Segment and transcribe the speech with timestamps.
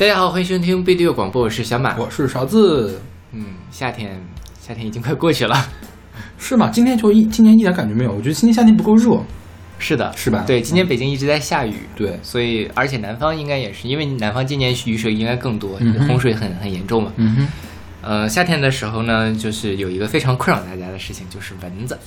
[0.00, 1.94] 大家好，欢迎收听背对乐广播，我是小马。
[1.98, 2.98] 我是勺子，
[3.32, 4.18] 嗯，夏天，
[4.58, 5.54] 夏天已经快过去了。
[6.38, 6.70] 是吗？
[6.72, 9.20] 今天就一今年一点感觉没有，我觉得今年夏天不够热。
[9.78, 17.12] 是的，是吧对，今年北京一直在下雨，对，所以而且南方应该也是，因为南方今年雨水应该更多，洪水很很严重嘛。
[17.16, 17.48] 嗯哼，
[18.00, 21.98] 呃，夏天的时候呢，就是有一个非常困扰大家的事情，就是蚊子。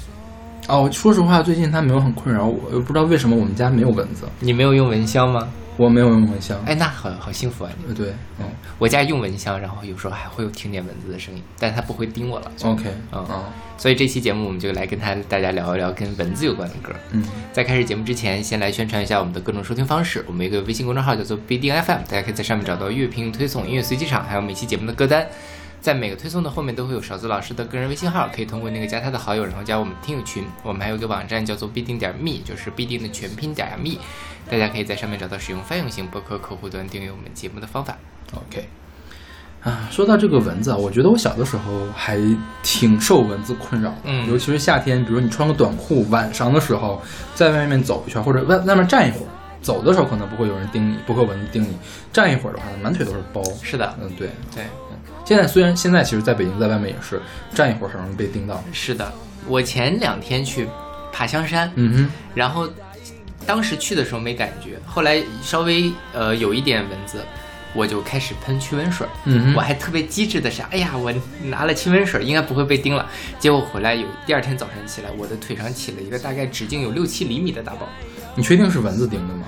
[0.68, 5.48] 哦，说实话，最近它没有很困扰我，又不知道为什么我们家没有蚊子，你没有用蚊香吗？
[5.78, 6.58] 我没有用蚊香。
[6.66, 7.86] 哎，那好好幸福啊你。
[7.88, 8.46] 呃，对，嗯
[8.78, 12.52] 我家用蚊香，然后有时候还会有听见蚊子的声音，但是它不会叮我了。
[12.58, 13.44] 就，OK，嗯嗯，
[13.78, 16.94] 所以这期节目我们就来跟他大家聊一聊跟蚊子有关的歌。
[17.12, 20.24] 嗯，在开始节目之前，先来宣传一下我们的各种收听方式。
[20.28, 25.28] 我们一个微信公众号叫做 BDFM，大家可以在上面找到乐评推送、音乐随机场，还有每期节目的歌单。
[25.82, 30.42] 在每个推送的后面都会有勺子老师的个人微信号，可以通过那个加他的好友，然后加我们听友群。
[30.64, 33.98] 我们还有一个网站叫做必定点 me，就是必定的全拼点 me，
[34.50, 37.98] 大家可以在上面找到使用泛用型播客客户端订阅我们节目的方法。
[38.34, 38.68] OK。
[39.62, 42.20] 啊，说到这个蚊子啊，我觉得我小的时候还
[42.62, 47.02] 挺受蚊子困扰的，嗯尤其是夏天，比如你穿个短裤，晚上的时候
[47.34, 49.30] 在外面走一圈，或者外外面站一会儿，
[49.62, 51.78] 走的时候可能不会有人盯你，不会蚊子盯你，
[52.12, 53.42] 站一会儿的话，满腿都是包。
[53.62, 54.30] 是的，嗯，对。
[54.54, 54.66] 对，
[55.24, 57.22] 现在虽然现在其实在北京，在外面也是
[57.54, 58.62] 站一会儿很容易被叮到。
[58.74, 59.10] 是的。
[59.48, 60.68] 我前两天去
[61.14, 62.68] 爬香山，嗯哼，然后
[63.46, 67.24] 当时去的时候没感觉，后来稍微呃有一点蚊子，
[67.74, 69.06] 我就开始喷驱蚊水。
[69.26, 71.14] 嗯我还特别机智的想，哎呀，我
[71.44, 73.10] 拿了驱蚊水，应该不会被叮了。
[73.40, 77.88] 结果回来有第二天早上起来，我的腿上起了一个大概直径有六七厘米的大包，
[78.36, 79.46] 你确定是蚊子叮的吗？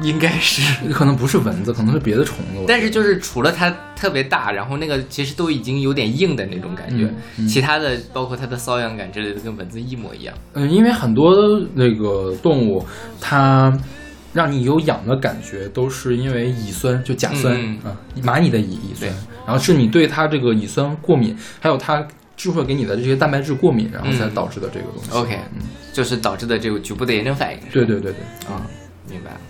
[0.00, 0.88] 应该是。
[0.92, 2.64] 可能不是蚊子，可能是别的虫子。
[2.66, 10.34] 但是就是除了它特别大，然后那个其实都已经有点硬的那种感觉，嗯嗯其他的包括它的瘙痒感之类的，跟蚊子一模一样。
[10.54, 12.84] 嗯，因为很多那个动物，
[13.20, 13.72] 它
[14.32, 19.12] 让你有痒的感觉，都是因为乙酸，就甲酸嗯啊，蚂蚁的乙乙酸，
[19.46, 25.10] 然后是你对它这个乙酸过敏，还有它智慧给你的这些蛋白质过敏，然后才嗯导致的这个东西。
[25.12, 25.60] OK，嗯，
[25.92, 27.58] 就是导致的这个局部的炎症反应。
[27.70, 28.20] 对对对对。
[28.50, 28.66] 啊、
[29.08, 29.40] 明白了。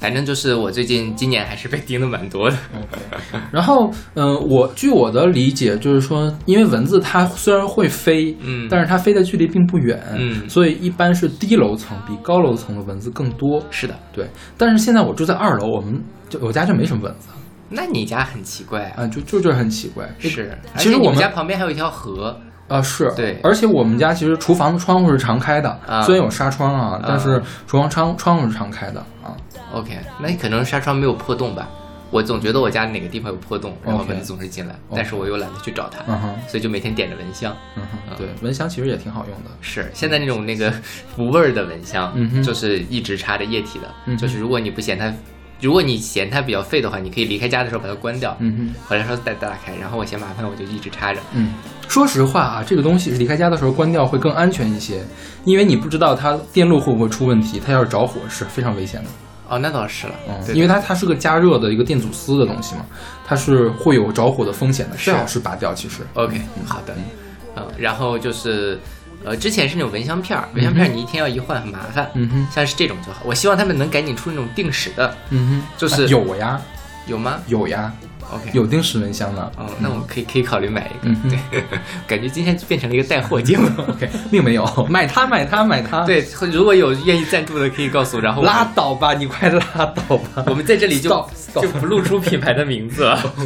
[0.00, 2.56] 反正就是我最近今年还是被叮的蛮多的。
[3.52, 13.62] 然后，嗯、我据我的理解，就是说，因为蚊子它虽然会飞，嗯但是它飞的距离并不远，嗯所以一般是低楼层比高楼层的蚊子更多。
[13.70, 17.28] 是的，对，但是现在我住在二楼，我们就我家就没什么蚊子
[17.68, 19.02] 那你家很奇怪啊。
[19.02, 20.08] 啊，就就这很奇怪。
[20.18, 22.34] 是，其实我们家旁边还有一条河。
[22.66, 29.34] 啊是，对而且我们家其实厨房的窗户是常开的，啊虽然有纱窗啊，但是厨房窗窗户是常开的啊。
[29.72, 31.68] OK，那可能纱窗没有破洞吧？
[32.10, 36.02] 我总觉得我家哪个地方有破洞，然后蚊子总是进来，但是我又懒得去找它，
[36.48, 37.56] 所以就每天点着蚊香。
[37.76, 39.50] 嗯哼，对，蚊香其实也挺好用的。
[39.60, 40.72] 是，现在那种那个
[41.16, 45.14] 无味儿的蚊香，就是一直插着液体的，嗯就是如果你不嫌它，
[45.60, 51.20] 如果你嫌它比较费的话，你可以离开家的时候把它关掉，嗯回来时候再打开，然后我嫌麻烦，我就一直插着。
[51.32, 51.52] 嗯，
[51.86, 55.00] 说实话啊，这个东西离开家的时候关掉会更安全一些，
[55.44, 59.10] 因为你不知道它电路会不会出问题，它要是着火是非常危险的。
[59.50, 62.86] 哦，那倒是了，嗯，对因为它它是个加热的一个电阻丝的东西嘛，
[63.26, 65.74] 它是会有着火的风险的，是最好是拔掉。
[65.74, 66.94] 其实，OK，好的，
[67.56, 68.78] 嗯，然后就是，
[69.24, 73.20] 呃，之前是那种蚊香片儿，蚊香片儿你一天要一换很麻烦，嗯哼，像是这种就好。
[73.24, 76.60] 我希望他们能赶紧出那种定时的，嗯哼，就是啊有呀，
[77.06, 77.40] 有吗？
[77.48, 77.92] 有呀，
[78.32, 79.42] ？OK，有定时蚊香的。
[79.56, 81.12] 哦，那我可以可以考虑买一个。
[81.12, 81.62] 嗯对，
[82.06, 83.68] 感觉今天变成了一个带货节目。
[83.88, 90.44] OK，并没有买它买它买它。，对，如果有愿意赞助的，可以告诉我，然后拉倒吧，你快拉倒吧。
[90.48, 91.10] 我们在这里就
[91.54, 93.34] 就不露出品牌的名字了。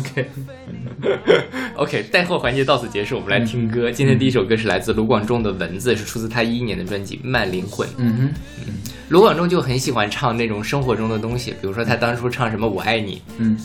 [1.77, 3.91] OK，OK，带货环节到此结束，我们来听歌。
[3.91, 7.87] 今天第一首歌是来自卢广仲的《文字》，是出自他一一年的专辑《慢灵魂》。
[7.99, 8.33] 嗯
[8.67, 8.73] 哼，
[9.09, 13.59] 卢广仲就很喜欢唱那种生活中的东西，比如说他当初唱什么“我爱你嗯”，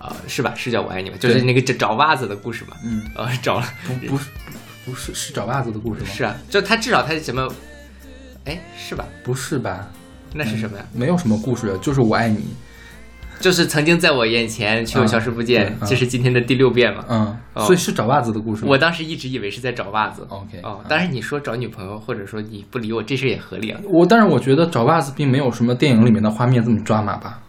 [0.00, 0.54] 呃，是吧？
[0.56, 1.16] 是叫“我爱你”吧？
[1.20, 2.76] 就是那个找找袜子的故事嘛。
[2.84, 4.28] 嗯，呃，找了，不不是
[4.86, 6.06] 不是是找袜子的故事吗？
[6.08, 7.46] 是啊，就他至少他什么，
[8.46, 9.04] 哎，是吧？
[9.22, 9.88] 不是吧？
[10.34, 10.84] 那是什么呀？
[10.92, 12.44] 没有什么故事，就是我爱你。
[13.40, 17.02] 就是曾经在我眼前，却又消失不见这是今天的第六遍嘛。
[17.08, 18.68] 嗯，哦所以是找袜子的故事吗？
[18.70, 20.26] 我当时一直以为是在找袜子。
[20.28, 23.80] OK 哦，当然你说找女朋友，或者说你不理我，这事也合理啊。
[23.84, 27.40] 我但是我觉得找袜子并没有什么电影里面的画面这么抓马吧。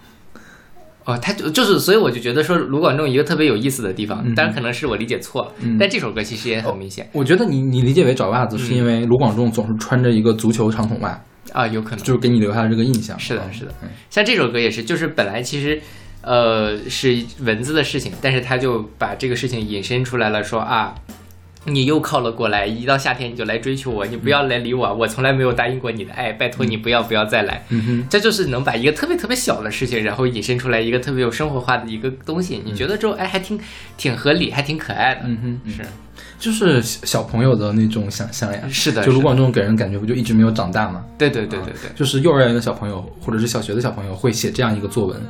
[1.12, 11.20] 哦，他就就是，所以我就觉得说卢广仲一个特别有意思的地方，嗯当然可能是我理解错了，嗯但这首歌其实也很明显、我觉得你你理解为找袜子，嗯是因为卢广仲总是穿着一个足球长筒袜，
[11.54, 13.18] 啊，有可能就是给你留下这个印象。
[13.20, 13.90] 是的，嗯是的嗯。
[14.10, 15.82] 像这首歌也是，就是本来其实，
[16.22, 20.94] 呃，是文字的事情，但是他就把这个事情引申出来了，说啊，
[21.66, 27.64] 你又靠了过来，一到夏天你就来追求我，你不要来理我，我从来没有答应过你的爱，拜托你不要不要再来。
[27.70, 33.60] 嗯哼，这就是能把一个特别特别小的事情，然后引申出来一个特别有生活化的一个东西，你觉得之后哎还挺
[33.96, 35.22] 挺合理，还挺可爱的。
[35.26, 35.74] 嗯哼，嗯。
[35.74, 35.84] 是
[36.40, 38.60] 就是小小朋友的那种想象呀。
[38.70, 41.04] 是的，就卢广仲给人感觉不就一直没有长大吗？
[41.18, 45.22] 对对对对对，就是幼儿园的小朋友或者是小学的小朋友会写这样一个作文，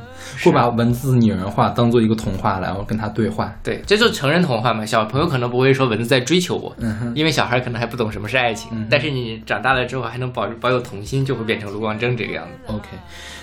[0.42, 3.54] 会把文字拟人化当做一个童话，然后跟他对话。
[3.62, 4.86] 对，这就是成人童话嘛。
[4.86, 8.70] 小朋友可能不会说文字在追求我，嗯哼，因为小孩可能还不懂什么是爱情。
[8.72, 12.72] 嗯但是你长大了之后还能保保有童心，就会变成卢广仲这个样子。
[12.72, 12.88] OK。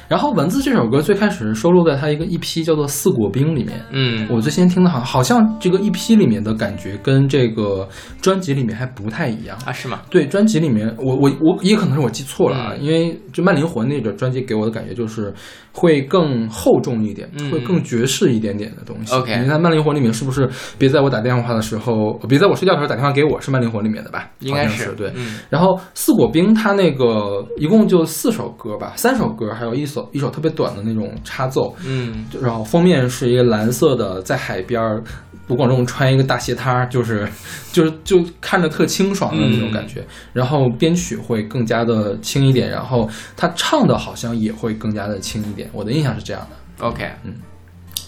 [0.09, 3.79] 然后《文字》这首歌最开始收录在他一个 EP 叫做《四果冰》里面。
[3.91, 7.87] 嗯，我最先听的好，好像这个 EP 里面的感觉跟这个
[8.19, 9.55] 专辑里面还不太一样。
[9.65, 10.01] 啊是吗？
[10.09, 15.31] 对，专辑里面我我我也可能是我记错了啊，嗯因为就《慢灵魂》那个专辑给我的感觉就是
[15.71, 19.13] 会更厚重一点，嗯会更爵士一点点的东西。
[19.13, 24.31] OK 你看《慢灵魂》里面是不是别在我打电话的时候，别在我睡觉的时候打电话给我是《慢灵魂》里面的吧？
[24.39, 25.11] 应该是对。
[25.15, 31.75] 嗯然后四果冰它那个一共就四首歌吧，三首歌，还有一首一首特别短的那种插奏。
[31.85, 35.03] 嗯然后封面是一个蓝色的，在海边儿，
[35.47, 37.27] 卢广仲穿一个大鞋摊儿，就是
[37.73, 40.05] 就是就看着特清爽的那种感觉。
[40.33, 45.69] 然后编曲会更加的轻一点，然后他唱的好像也会更加的轻一点。
[45.73, 46.85] 我的印象是这样的。
[46.85, 47.33] ，OK，嗯，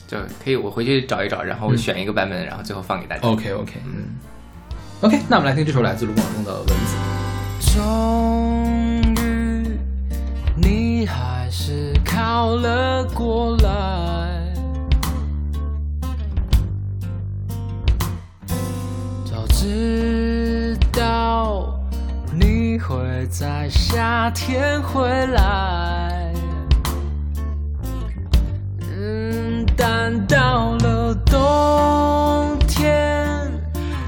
[0.08, 3.28] 就可以我回去找一找，然后选一个版本，然后最后放给大家。
[3.28, 4.16] OK OK，嗯
[5.02, 6.96] ，OK，那我们来听这首来自卢广仲的《蚊子》。
[10.56, 14.54] 你还是靠了过来。
[19.26, 21.80] 早知道
[22.34, 26.34] 你会在夏天回来，
[28.82, 33.50] 嗯，但到了冬天，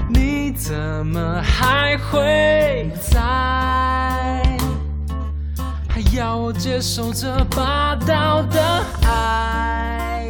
[0.08, 0.74] 你怎
[1.06, 3.20] 么还会在？
[6.14, 8.62] 要我接受这霸道的
[9.02, 10.24] 爱，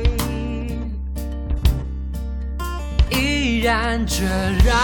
[3.11, 4.25] 毅然决
[4.65, 4.75] 然。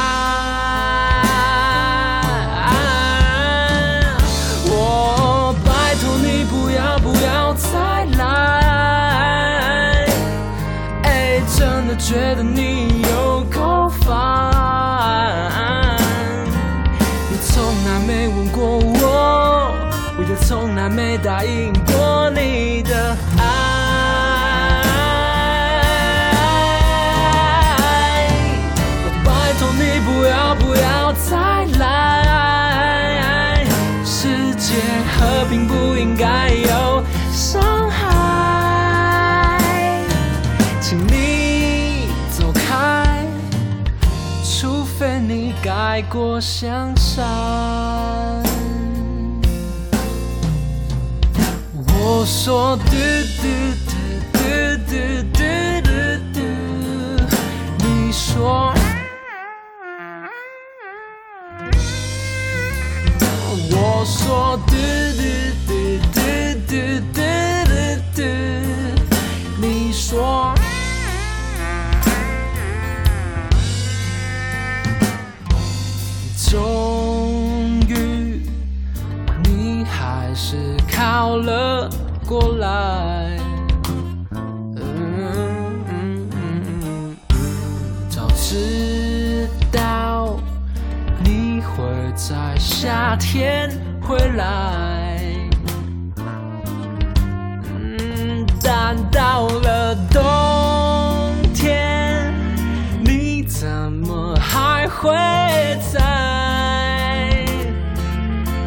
[4.66, 10.06] 我拜托你不要不要再来，
[11.04, 12.39] 哎，真的觉得
[21.30, 23.44] 答应过你的爱。
[29.24, 29.30] 拜
[29.60, 31.36] 托你不要不要再
[31.78, 33.64] 来，
[34.04, 34.74] 世界
[35.14, 39.60] 和平不应该有伤害，
[40.80, 43.24] 请你走开。
[44.42, 48.49] 除非你改过向善。
[52.30, 53.39] 说的。
[93.10, 93.68] 夏天
[94.00, 95.20] 回来，
[97.64, 100.22] 嗯，但到了冬
[101.52, 102.32] 天，
[103.02, 105.10] 你怎么还会
[105.92, 105.98] 在？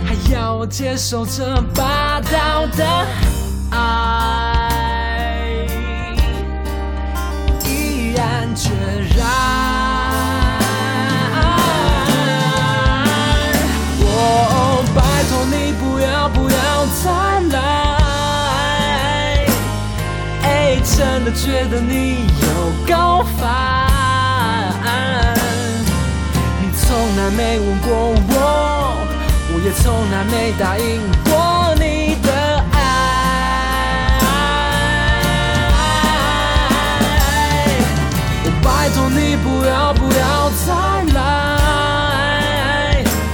[0.05, 3.05] 还要接受这霸道的
[3.71, 4.69] 爱，
[7.63, 8.71] 毅然决
[9.17, 9.82] 然。
[21.23, 22.47] 的觉得你有
[22.85, 23.41] 够烦。
[26.61, 27.87] 你从来没问过
[28.29, 28.35] 我，
[29.53, 31.31] 我也从来没答应过
[31.75, 32.29] 你的
[32.73, 32.77] 爱。
[38.43, 40.73] 我拜托你不要不要再
[41.13, 41.17] 来，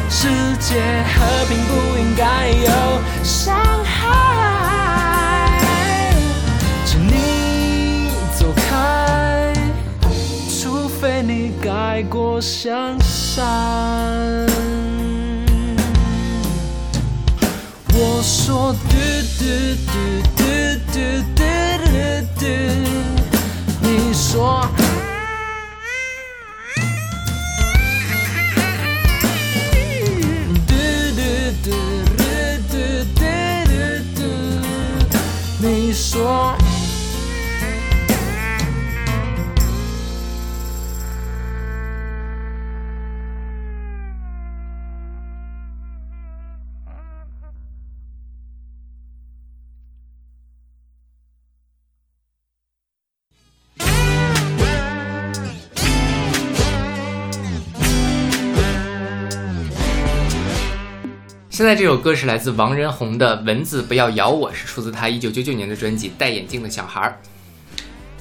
[0.10, 0.28] 世
[0.60, 1.18] 界和
[1.48, 1.89] 平不
[17.94, 18.96] 我说嘟
[19.38, 19.44] 嘟
[19.84, 19.92] 嘟
[20.38, 20.42] 嘟
[20.88, 20.96] 嘟
[21.36, 21.44] 嘟嘟
[22.40, 22.46] 嘟，
[23.82, 24.79] 你说。
[61.60, 67.18] 现在这首歌是来自王仁宏的《蚊子不要咬我》，是出自他一九九九年的专辑《戴眼镜的小孩儿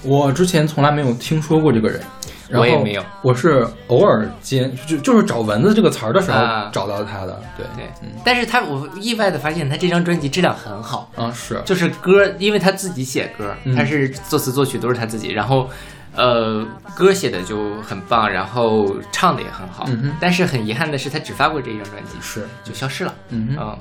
[0.02, 2.00] 我之前从来没有听说过这个人，
[2.48, 3.04] 然后我也没有。
[3.22, 7.40] 我是偶尔间就就是找“蚊子”这个词儿的时候啊找到他的。
[7.56, 7.64] 对”。
[7.78, 7.84] 对，
[8.24, 15.70] 但是他我意外的发现他这张专辑质量很好，啊，是就是歌，因为他自己写歌，嗯他是作词作曲都是他自己，然后。
[16.14, 23.14] 呃，歌写的就很棒，然后唱的也很好，嗯但是很遗憾的是，他只发过这一张专辑，是，就消失了。
[23.28, 23.78] 嗯，嗯，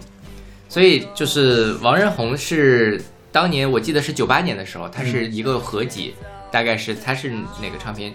[0.70, 6.14] 所以就是王仁宏是当年我记得是九八年的时候，他是一个合集，
[6.52, 8.14] 大概是他是哪个唱片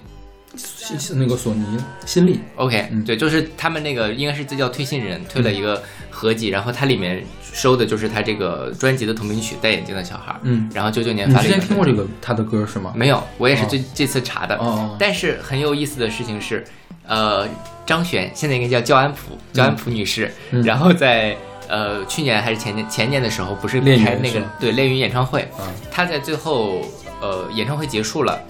[0.57, 1.65] 新新那个索尼
[2.05, 3.03] 新力，？OK，、嗯。
[3.05, 12.93] 对，就是他们那个应该是这叫推信人推了一个合集，然后它里面收的就是他这个专辑的同名曲《戴眼镜的小孩》，嗯，然后九九年发了一个前听过这个他的歌是吗？
[12.97, 14.57] 没有，我也是最、这次查的。
[14.57, 16.65] 哦，但是很有意思的事情是，
[17.07, 17.47] 呃，
[17.85, 21.37] 张悬现在应该叫焦安普，焦安普女士，嗯然后在
[21.69, 26.81] 呃去年还是前年前年的时候，不是开那个对恋云演唱会，嗯她在最后
[27.21, 28.41] 呃演唱会结束了，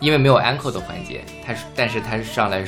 [0.00, 2.64] 因为没有 encore 的环节，她是但是她上来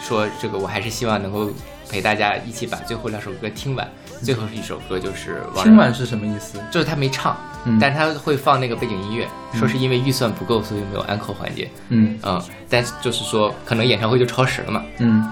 [0.00, 1.50] 说这个我还是希望能够
[1.90, 3.88] 陪大家一起把最后两首歌听完，
[4.22, 6.58] 最后一首歌就是王听完是什么意思？
[6.70, 11.68] 就是他没唱，嗯但是他会放那个背景音乐，说是因为预算不够，所以没有 encore 环节。
[11.88, 14.82] 嗯嗯，但是就是说，可能演唱会就超时了嘛。
[14.98, 15.28] 嗯，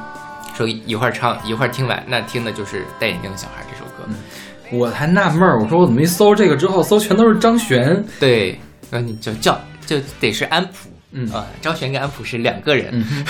[0.55, 4.09] 说一会儿唱，一会儿听完，那听的就是《戴眼镜的小孩》这首歌。
[4.71, 8.59] 我还纳闷儿，我说我怎么一搜这个之后，搜全都是张悬，对，
[8.91, 12.89] 然后你就叫就得是安普，嗯啊，张悬跟安普是两个人。
[12.93, 13.25] 嗯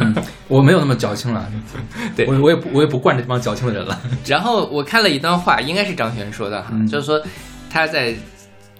[0.00, 0.14] 嗯，
[0.48, 1.46] 我没有那么矫情了，
[2.16, 4.00] 对我我也不我也不惯这帮矫情的人了。
[4.26, 7.20] 然后我看了一段话，应该是张悬说的哈，嗯就是说
[7.70, 8.14] 他在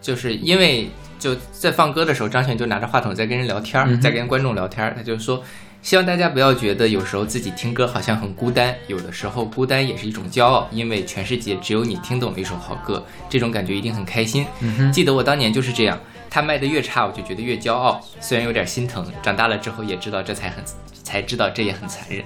[0.01, 0.89] 就是因为
[1.19, 5.43] 就在放歌的时候，张悬就拿着话筒在跟人聊天在跟观众聊天儿，他就说。
[5.87, 14.45] 希望大家不要觉得有时候自己听歌好像很孤单，有的时候孤单也是一种骄傲，因为全世界只有你听懂了一首好歌，这种感觉一定很开心。
[14.59, 15.97] 嗯，记得我当年就是这样，
[16.29, 19.07] 他卖的越差，我就觉得越骄傲，虽然有点心疼。
[19.23, 20.65] 长大了之后也知道这才很，
[21.05, 22.25] 才知道这也很残忍。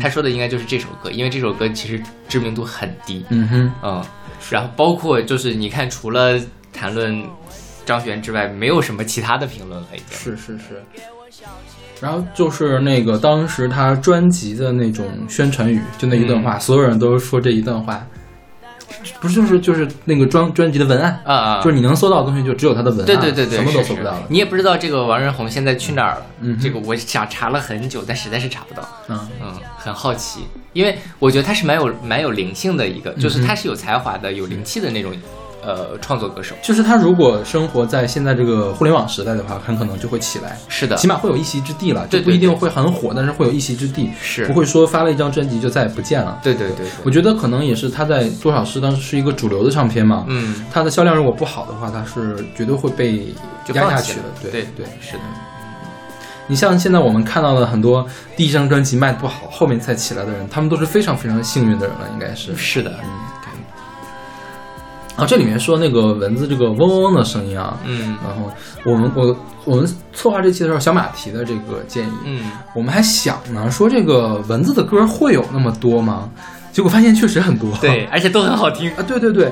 [0.00, 3.24] 他说的应该就是这首歌，因为这首歌其实知名度很低。
[3.28, 4.04] 嗯哼，嗯，
[4.50, 6.40] 然后包括就是你看，除了
[6.72, 7.24] 谈论
[7.84, 10.18] 张悬之外，没有什么其他的评论了，已经。
[10.18, 10.82] 是是是。
[12.00, 18.06] 然后就是那个当时他专辑的那种宣传语，就那一段话，所有人都说这一段话，
[19.20, 24.18] 不是就是就是那个专专辑的文案，啊啊，就是你能搜到的东西就只有他的文案，对对对对，什么都搜不到了。
[24.18, 24.24] 是。
[24.28, 26.26] 你也不知道这个王仁宏现在去哪儿了。
[26.40, 28.86] 嗯这个我想查了很久，但实在是查不到。
[29.08, 29.18] 嗯。
[29.42, 30.40] 嗯，很好奇，
[30.74, 35.12] 因为我觉得他是蛮有蛮有灵性的一个，就是他是有才华的、有灵气的那种
[35.66, 36.54] 呃创作歌手。
[36.62, 44.46] 就是他如果生活在现在这个互联网时代的话，很可能就会起来，是的，起码会有一席之地了，对就不一定会很火，但是会有一席之地，是。
[44.46, 46.38] 不会说发了一张专辑就再也不见了。
[46.42, 53.34] 对对对对，我觉得可能也是他在多少是当时是一个主流的唱片嘛，嗯，他的销量如果不好的话，他是绝对会被
[53.74, 54.22] 压下去的。
[54.40, 54.62] 对对。
[54.76, 55.22] 对，是的，
[56.46, 58.06] 你像现在我们看到的很多
[58.36, 62.54] 第一张专辑卖的不好，后面才起来的人，他们都是非常非常幸运的人了，应该是。
[62.54, 62.92] 是的，
[65.16, 68.50] 啊，这里面说那个蚊子这个嗡嗡嗡的声音啊，嗯然后
[68.84, 76.28] 我们我我们策划这期的时候，小马提的这个建议，嗯，我们还想呢，说这个蚊子的歌会有那么多吗？
[76.70, 77.70] 结果发现确实很多。
[77.80, 78.90] 对， 而且都很好听。
[78.96, 79.50] 啊，对对对，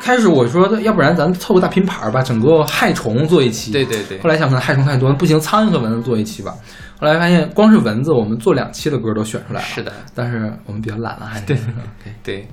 [0.00, 3.70] 开始我说要不然咱凑个大拼盘儿吧，整个害虫做一期。
[3.70, 6.54] 对对对后，来想可能害虫太多，不行，苍蝇和蚊子做一期吧。
[6.98, 9.66] 后来发现光是蚊子，我们做两期的歌都选出来了。
[9.66, 12.14] 是的，但是我们比较懒了，还是对 OK。
[12.22, 12.48] 对，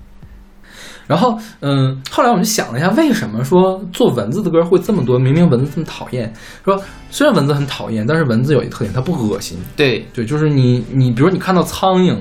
[1.09, 5.17] 然后，嗯，后来我们就想了一下，为什么说做蚊子的歌会这么多？
[5.17, 6.31] 明明蚊子这么讨厌，
[6.63, 9.57] 说虽然蚊子很讨厌，但是蚊子有一个特点，它不恶心。
[9.75, 12.15] 对，对，就是你你比如你看到苍蝇，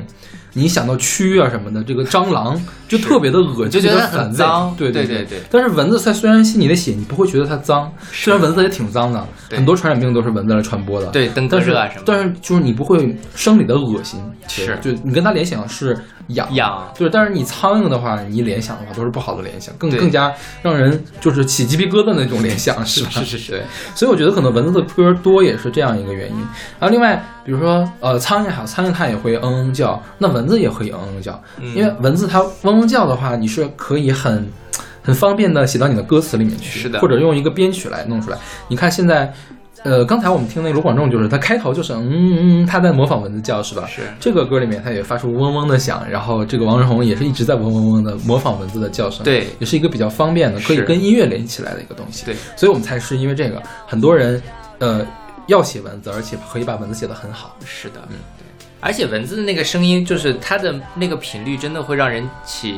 [0.54, 4.74] 你想到蛆啊什么的，这个蟑螂就特别的恶心，就觉得很脏。
[4.78, 5.38] 对对对对。
[5.38, 11.08] 对但是蚊子它虽然吸你的血，你不会觉得它脏，虽然蚊子也挺脏的，很多传染病都是蚊子来传播的。
[11.08, 11.76] 对但是
[12.06, 14.18] 但是就是你不会生理的恶心，
[14.56, 14.78] 对是。
[14.80, 15.94] 就你跟它联想是
[16.28, 20.32] 痒痒对，但是你苍蝇的话，你一联想的话都是不好的联想，更更加
[20.62, 23.10] 让人就是起鸡皮疙瘩的那种联想，是吧？
[23.10, 23.62] 是是是对，
[23.94, 26.36] 所以我觉得可能蚊子的歌多也是这样一个原因。
[26.78, 34.50] 然后另外，比如说呃，苍蝇还有苍蝇它也会嗯嗯叫，那蚊子也可以嗯嗯叫，嗯因为蚊子它嗡嗡叫的话，你是可以很
[35.02, 38.38] 很方便的写到你的歌词里面去，是的或者用一个编曲来弄出来。
[38.68, 39.32] 你看现在。
[39.84, 43.86] 呃，刚才我们听那卢广仲，就是他开头就是嗯嗯嗯，他在模仿蚊子叫，是吧？
[43.86, 52.24] 是这个歌里面，他也发出嗡嗡的响，然后这个王仁宏也是一直在嗡嗡嗡的模仿蚊子的叫声，对也是一个比较方便的，可以跟音乐连起来的一个东西。
[52.24, 54.42] 对，所以我们才是因为这个，很多人
[54.78, 55.06] 呃
[55.46, 57.56] 要写蚊子，而且可以把蚊子写得很好。
[57.64, 58.44] 是的，嗯，对。
[58.80, 62.76] 而且蚊子的那个声音，就是它的那个频率，真的会让人起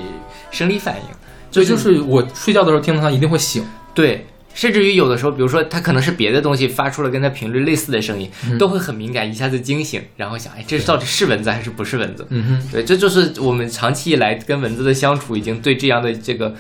[0.51, 1.03] 生理反应。
[1.51, 8.59] 所以就是我睡觉的时候听到它一定会醒，对，甚至于有的时候，比如说它可能是别的东西发出了跟它频率类似的声音，嗯。
[8.59, 12.27] 都会很敏感，一下子惊醒，然后想，哎，这到底是蚊子还是不是蚊子？
[12.31, 16.55] 嗯哼，对，这就是我们长期以来跟蚊子的相处，已经对这样的这个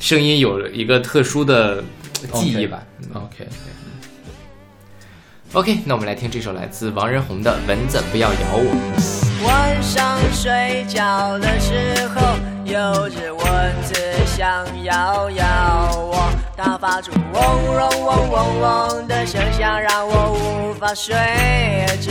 [0.00, 1.82] 声音有了一个特殊的
[2.32, 2.82] 记忆吧。
[5.52, 8.72] OK，OK，那我们来听这首来自王仁宏的《蚊子不要咬我。
[9.44, 12.36] 晚上睡觉的时候，
[12.72, 13.92] 有只蚊子
[14.24, 15.44] 想要咬
[15.94, 17.42] 我，它发出嗡
[17.74, 21.14] 嗡嗡嗡嗡的声响，让我无法睡
[22.00, 22.10] 着。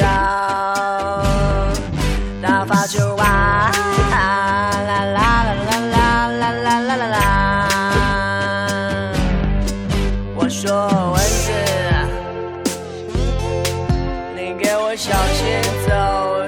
[2.44, 3.72] 它发出哇
[4.06, 5.98] 啦啦啦啦啦
[6.30, 7.18] 啦啦啦啦啦。
[10.36, 11.50] 我说蚊子。
[14.36, 15.42] 你给我小心
[15.88, 15.90] 走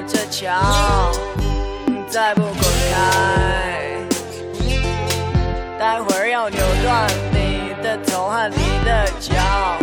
[0.05, 1.12] 着瞧，
[2.08, 2.53] 再不滚
[2.91, 2.93] 开，
[5.94, 9.83] 待会儿要扭断你的头和你的脚。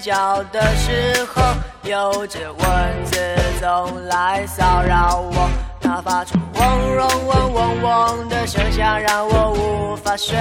[0.00, 1.42] 觉的时候，
[1.82, 3.20] 有只蚊子
[3.60, 10.38] 总来骚扰我，它发出嗡嗡嗡嗡嗡的声响，让我无法睡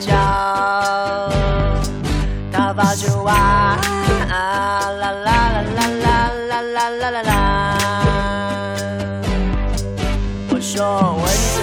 [0.00, 0.10] 觉。
[2.50, 3.76] 它发出哇
[4.28, 7.76] 啦啦啦啦啦啦啦啦啦啦。
[10.48, 11.60] 我说蚊子。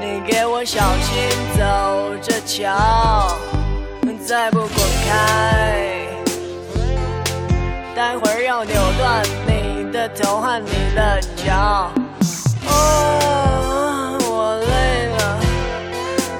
[0.00, 1.60] 你给我小心走
[2.22, 3.36] 着瞧，
[4.28, 4.70] 再不滚
[5.08, 5.96] 开，
[7.96, 11.90] 待会儿要扭断你的头和你的脚。
[12.66, 15.40] 哦，我累了，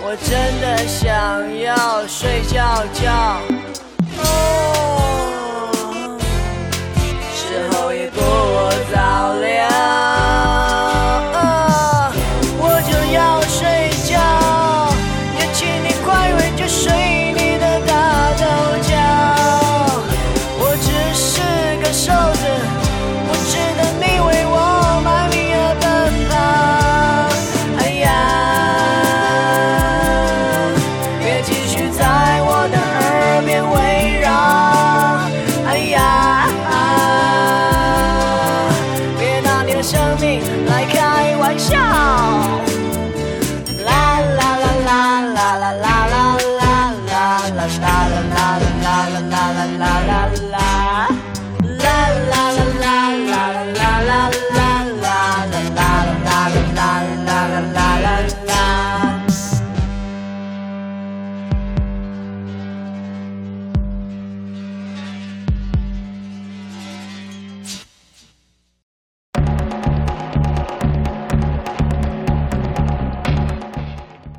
[0.04, 1.08] 我真的想
[1.62, 3.40] 要睡觉觉。
[4.18, 5.27] 哦，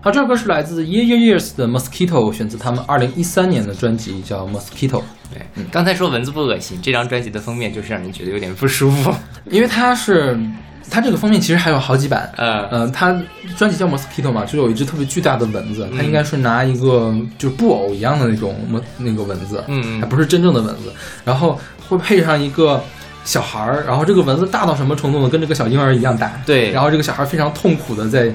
[0.09, 9.13] 啊，这首歌是来自 Year Year Years 的 Mosquito，选自他们二零一三年的专辑叫 Mosquito，对，刚才说蚊子不恶心，这张专辑的封面就是让人觉得有点不舒服。
[9.51, 10.35] 因为它是
[10.89, 13.15] 它这个封面其实还有好几版，呃，嗯，它
[13.55, 20.91] 专辑叫 Mosquito 嘛，就有一只特别巨大的蚊子，它应该是拿一个就是布偶一样的那种蚊那个蚊子，嗯还不是真正的蚊子，
[21.23, 22.83] 然后会配上一个
[23.23, 25.29] 小孩儿，然后这个蚊子大到什么程度呢？
[25.29, 26.71] 跟这个小婴儿一样大，对。
[26.71, 28.33] 然后这个小孩儿非常痛苦的在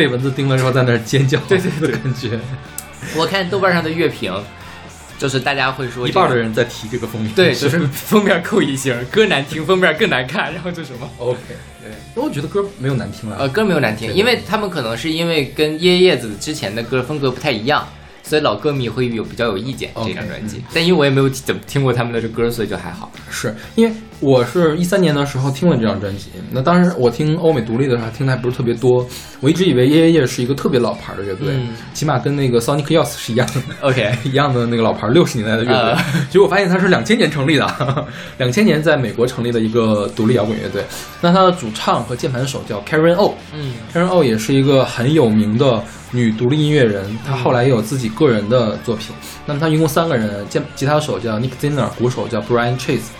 [0.00, 2.40] 被蚊子叮了之后在那儿尖叫，对对对的感觉，
[3.14, 4.32] 我看豆瓣上的乐评，
[5.18, 6.34] 就是大家会说、一半的。
[6.34, 11.38] 人在提这个封面，对， 就是封面扣一星，歌难听，封面更难看，然后就什么， OK，
[11.82, 17.86] 对，我觉得歌没有难听了，呃，歌没有难听，因为他们可能是因为跟叶叶子之前的歌风格不太一样，
[18.30, 20.62] 所以老歌迷会有比较有意见这张专辑。
[20.72, 23.10] 但因为我也没有怎么听过他们的这歌，所以就还好。
[23.28, 29.04] 是因为我是一三年的时候听了这张专辑，那当时我听欧美独立的时候听的还不是特别多，
[29.40, 33.60] 我一直以为耶耶耶是一个特别老牌的乐队，嗯起码跟那个 Sonic Youth 是一样的。
[33.88, 37.66] OK，一样的那个老牌六十年代的乐队，啊结果我发现它是两千年成立的，
[38.38, 40.84] 两千年在美国成立的一个独立摇滚乐队。
[41.20, 45.82] 那它的主唱和键盘手叫 Karen O，嗯 Karen O 也是一个很有名的
[46.12, 49.14] 女独立音乐人，她后来也有自己个人的作品。
[49.46, 53.10] 那么她一共三个人，吉吉他手叫 Nick Zinner，鼓手叫 Brian Chase。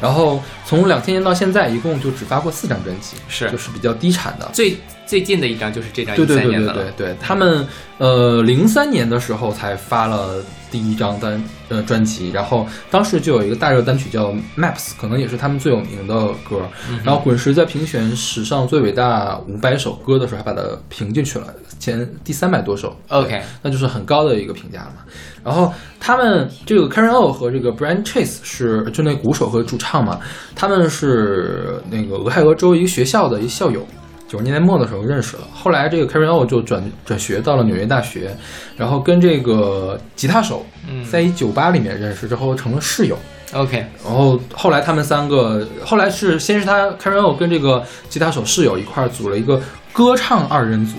[0.00, 4.48] 然后从两千年到现在，一共就只发过四张专辑，是就是比较低产的。
[4.54, 6.52] 最最近的一张就是这张一对对对。
[6.52, 7.66] 对对对，他们
[7.98, 16.14] 呃零三年的时候才发了第一张单呃专辑，然后当时就有一个大热单曲叫 Maps，可能也是他们最有名的
[16.48, 16.62] 歌。
[16.90, 21.46] 嗯然后滚石在评选史上最伟大五百首歌的时候，还把它评进去了，
[21.78, 22.96] 前第三百多首。
[23.08, 25.02] OK 那就是很高的一个评价了嘛。
[25.44, 30.18] 然后他们这个 Karen O 和这个 Brian Chase 是就那鼓手和主唱嘛，
[30.54, 33.86] 他们是那个俄亥俄州一个学校的一校友。
[34.28, 38.36] 九十年代末的时候认识了，后来这个 Carreno 就转转学到了纽约大学，
[38.76, 43.16] 然后跟这个吉他手嗯在一酒吧里面认识之后成了室友
[43.52, 49.60] ，OK，然后后来他们三个，后来是先是他 Karen O 跟这个吉他手室友一块儿组了一个
[49.92, 50.96] 歌唱二人组，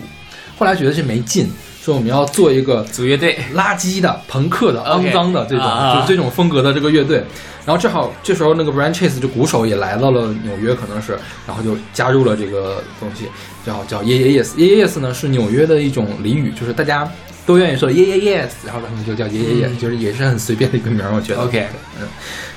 [0.57, 1.49] 后来觉得这没劲，
[1.87, 3.39] 说我们要做一个组乐队。
[3.55, 7.23] 垃圾的、朋克的、肮脏的这种，就是这种风格的这个乐队。
[7.65, 13.29] 然后正好这时候那个 Brian Chase 就鼓手也来到了纽约，可能是，然后就加入了这个东西，
[13.65, 14.49] 叫叫 Yes。
[14.55, 17.09] Yeah Yes 呢是纽约的一种俚语，就是大家
[17.45, 21.41] 都愿意说 Yeah Yeah Yes，然后他们就叫 Yes，、嗯就是也是很随便的一个名儿，我觉得。
[21.41, 21.67] OK
[22.01, 22.07] 嗯。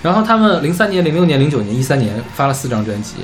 [0.03, 3.15] 然后他们零三年、零六年、零九年、一三年发了四张专辑，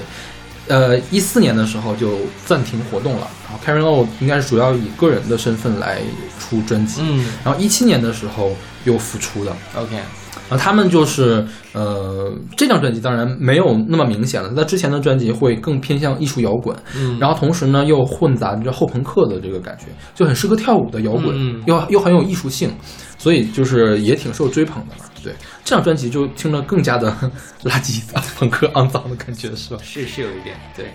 [0.68, 3.28] 呃，一四年的时候就暂停活动了。
[3.56, 6.00] 然后 Karen O 应该是主要以个人的身份来
[6.38, 9.54] 出专辑，嗯然后一七年的时候又复出的。
[9.76, 22.70] ，OK，然后他们就是呃，这张专辑当然没有那么明显了，那之前的专辑会更偏向艺术摇滚，嗯然后同时呢又混杂着后朋克的这个感觉，就很适合跳舞的摇滚，嗯又又很有艺术性，
[23.18, 25.04] 所以就是也挺受追捧的嘛。
[25.24, 25.32] 对，
[25.64, 27.10] 这张专辑就听着更加的
[27.64, 28.00] 垃圾、
[28.38, 29.80] 朋克、肮脏的感觉，是吧？
[29.82, 30.86] 是是有一点对。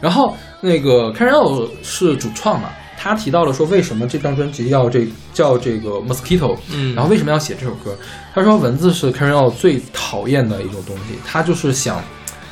[0.00, 7.96] 然后那个 O 是主创嘛，他提到了说为什么这张专辑要这叫这个 Mosquito，嗯然后为什么要写这首歌？
[8.34, 12.02] 他说文字是 O 最讨厌的一种东西，他就是想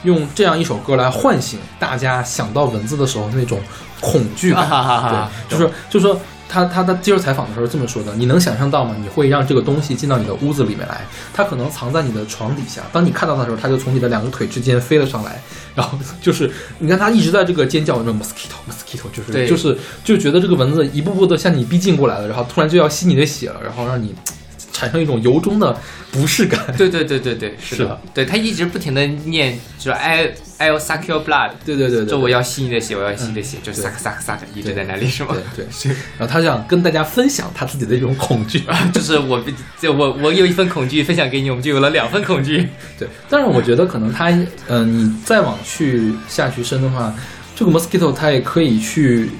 [0.04, 3.58] 用这样一首歌来唤醒大家想到文字的时候那种
[4.00, 4.68] 恐惧感。
[4.68, 6.20] 哈哈哈对，就是就是说。
[6.48, 8.96] 他他他接受采访的时候这么说的，你能想象到吗？
[9.00, 15.40] 你会让这个东西进到你的屋子里面来，它可能藏在你的床底下，当你看到它的时候，它就从你的两个腿之间飞了上来，
[15.74, 24.14] 然后 就是你看它一直在这个尖叫，说 mosquito mosquito，就是对就是就觉得这个蚊子一步步的向你逼近过来了，然后突然就要吸你的血了，然后让你
[24.78, 25.76] 产生一种由衷的
[26.12, 26.60] 不适感。
[26.76, 35.36] 对对对对对，是的是的，对他一直不停的念，就是 I I will suck your blood，对对对对，就我要吸你的血，我要吸你的血，就 suck suck suck，一直在那里是吗？
[35.56, 38.62] 对对，然后他想跟大家分享他自己的一种恐惧。
[38.94, 39.42] 就是我
[39.80, 42.68] 就我我有一份恐惧分享给你，我们就有了两份恐惧。
[42.98, 44.26] 对，但是我觉得可能他，
[44.68, 47.12] 呃，你再往去下去深的话，
[47.54, 49.30] 这个 mosquito 它也可以去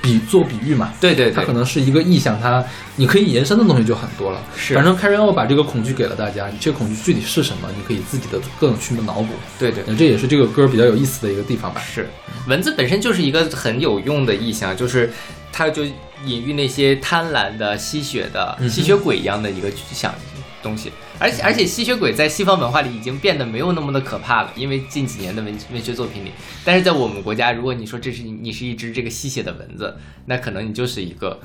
[0.00, 0.92] 比做比喻嘛。
[1.00, 2.64] 对对对它可，能是一个意象，它
[2.96, 4.40] 你可以延伸的东西就很多了。
[4.56, 9.28] 是反正 Karen O 把这个恐惧给了大家，这个恐惧具体是什么，你可以自己的各种去脑补。
[9.58, 11.80] 对对那这也是这个歌比较有意思的一个地方吧。
[11.80, 12.08] 是
[12.46, 15.12] 文字本身就是一个很有用的意象，就是
[15.52, 15.84] 它就
[16.24, 20.14] 隐喻那些贪婪的、吸血的、吸血鬼一样的一个想
[20.62, 20.90] 东西。
[21.18, 26.30] 而且而且吸血鬼在西方文化里已经变得没有那么的可怕了，因为近几年的文文学作品里。
[26.64, 29.94] 但是在我们国家，如果你说这是你是一只这个吸血的蚊子，
[30.26, 31.38] 那可能你就是一个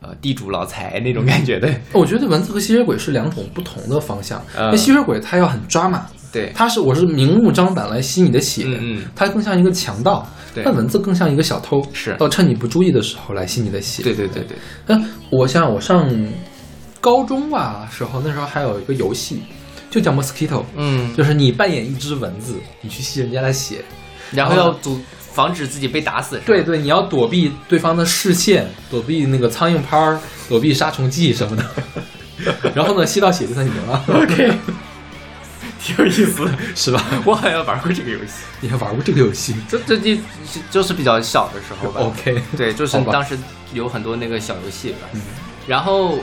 [0.00, 1.72] 呃地主老财那种感觉的。
[1.92, 4.42] 我觉得蚊子和吸血鬼是两种不同的方向。
[4.54, 14.02] 呃那吸血鬼它要很抓马，对，它是我是明目张胆来吸你的血，嗯嗯它更像一个强盗，对但蚊子更像一个小偷，是到趁你不注意的时候来吸你的血。
[14.02, 14.56] 对对对对，
[14.86, 16.08] 那，我想想我上
[17.02, 19.42] 高中吧时候，那时候还有一个游戏，
[19.90, 23.84] 就叫 Mosquito，嗯，就是你扮演一只蚊子，你去吸人家的血。
[24.30, 31.64] 然后要阻防止自己被打死，对，对，你要躲避对方的视线，躲避那个苍蝇拍儿，躲避杀虫剂什么的。
[32.72, 34.52] 然后呢，吸到血就算你赢了，，OK，
[35.82, 37.04] 挺有意思的，是吧？
[37.26, 40.16] 我好像玩过这个游戏，你还玩过这个游戏这这就
[40.70, 42.00] 就是比较小的时候吧。
[42.00, 43.36] ？OK，对，就是当时
[43.74, 45.08] 有很多那个小游戏吧。
[45.14, 45.20] 嗯
[45.64, 46.18] 然后，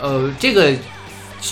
[0.00, 0.72] 呃，这个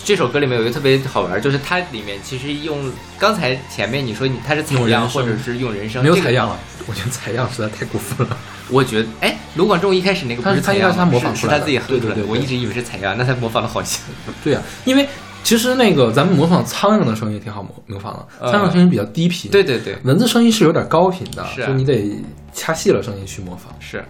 [0.04, 8.37] 这首歌里面有一个特别好玩，就是它里面其实用刚才前面你说你它是采样或者是用人声，没有采样了，我觉得采样实在太过分了。
[8.68, 12.06] 我觉得，哎，卢广仲一开始那个不他是采样，他模仿出来的是是他自己哼出来的。
[12.06, 14.00] 对对对对我一直以为是采样，那他模仿的好像。
[14.42, 15.09] 对呀、因为
[15.44, 22.11] 其实那个咱们模仿苍蝇的声音也挺好模模仿的，呃苍蝇的声音比较低频，对，对对，蚊子声音是有点高频的，是啊就你得
[22.52, 23.72] 掐细了声音去模仿。
[23.78, 24.04] 是。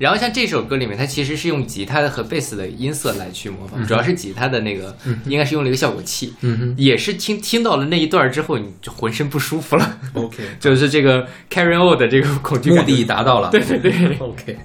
[0.00, 6.32] 然后像这首歌里面，它其实是用吉他和贝斯的音色来去模仿，主要是吉他的那个，应该是用了一个效果器。
[6.76, 13.50] 也是听听到了那一段之后，你就浑身不舒服了，，OK， 就是这个 Carry On 的这个恐惧目感的达到了。
[13.50, 14.58] 对对对， OK。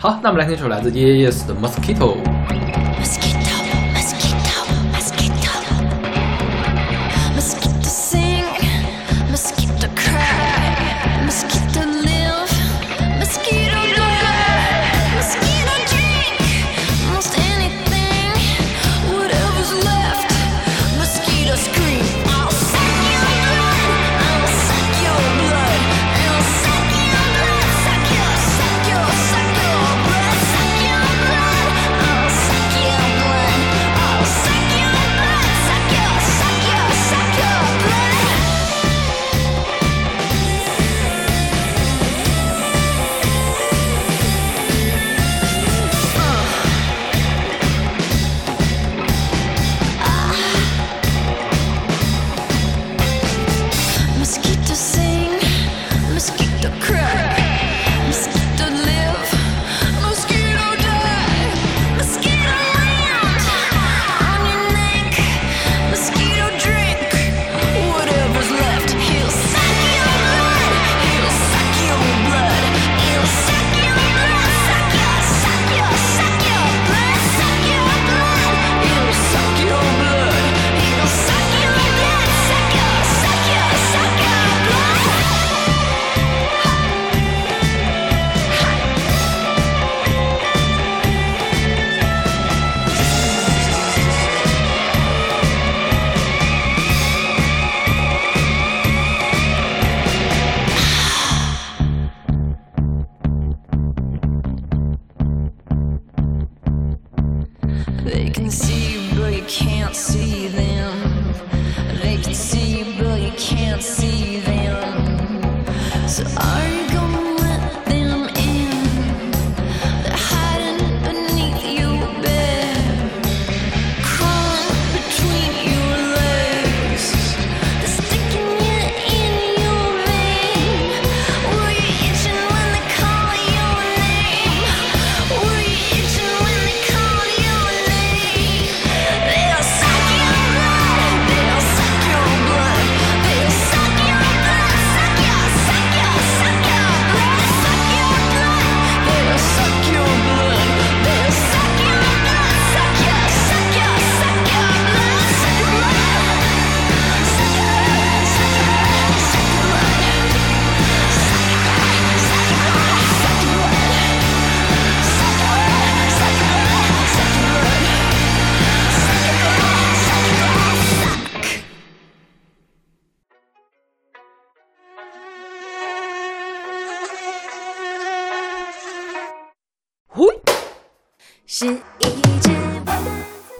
[0.00, 1.54] 好，那我们来听一首来自 Yes 的。
[1.54, 2.16] Mosquito,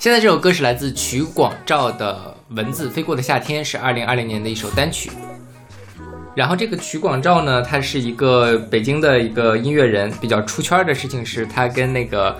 [0.08, 5.10] 现在这首歌是来自曲广照的《文字飞过的夏天》，是二零二零年的一首单曲。
[6.34, 12.34] 然后这个曲广照呢，他是一个北京的一个音乐人，比较出圈的事情是他跟那个，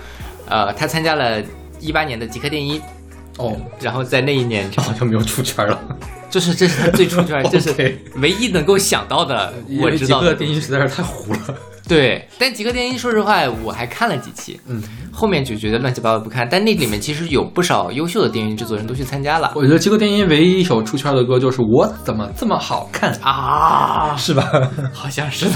[0.48, 1.42] 呃，他参加了
[1.78, 2.81] 一八年的极客电音，
[3.37, 5.78] 哦，然后在那一年， 好像没有出圈了。
[6.31, 11.40] 就是这是他最出圈， 这是唯一能够想到的，我知道的个电音实在是太糊了。
[11.88, 16.46] 对，但极客电音说实话，我还看了几期，嗯，后面就觉得乱七八糟不看。
[16.48, 24.44] 但那里面其实有不少优秀的电音制作人都去参加了我觉得极客电音唯一一首出圈的歌就是《我怎么这么好看》，啊，是吧？
[24.92, 25.53] 好像是的。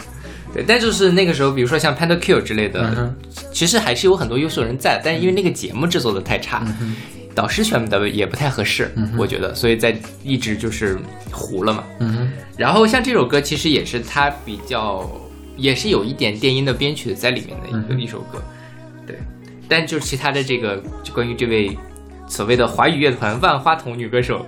[0.52, 3.14] 对，但就是那个时候，比如说像 Panda Q 之类的，嗯
[3.52, 6.62] 其实还是有很多优秀人在，但是因为那个节目制作的太差，
[7.34, 10.98] 导师选的也不太合适，我觉得，所以在一直就是
[11.30, 11.84] 糊了嘛。
[12.00, 15.06] 嗯，然后像这首歌，其实也是他比较，
[15.56, 18.42] 也是有一点电音的编曲在里面的一个、嗯一首歌，
[19.06, 19.18] 对。
[19.68, 21.76] 但就是其他的这个，就关于这位
[22.28, 24.46] 所谓的华语乐团万花筒女歌手，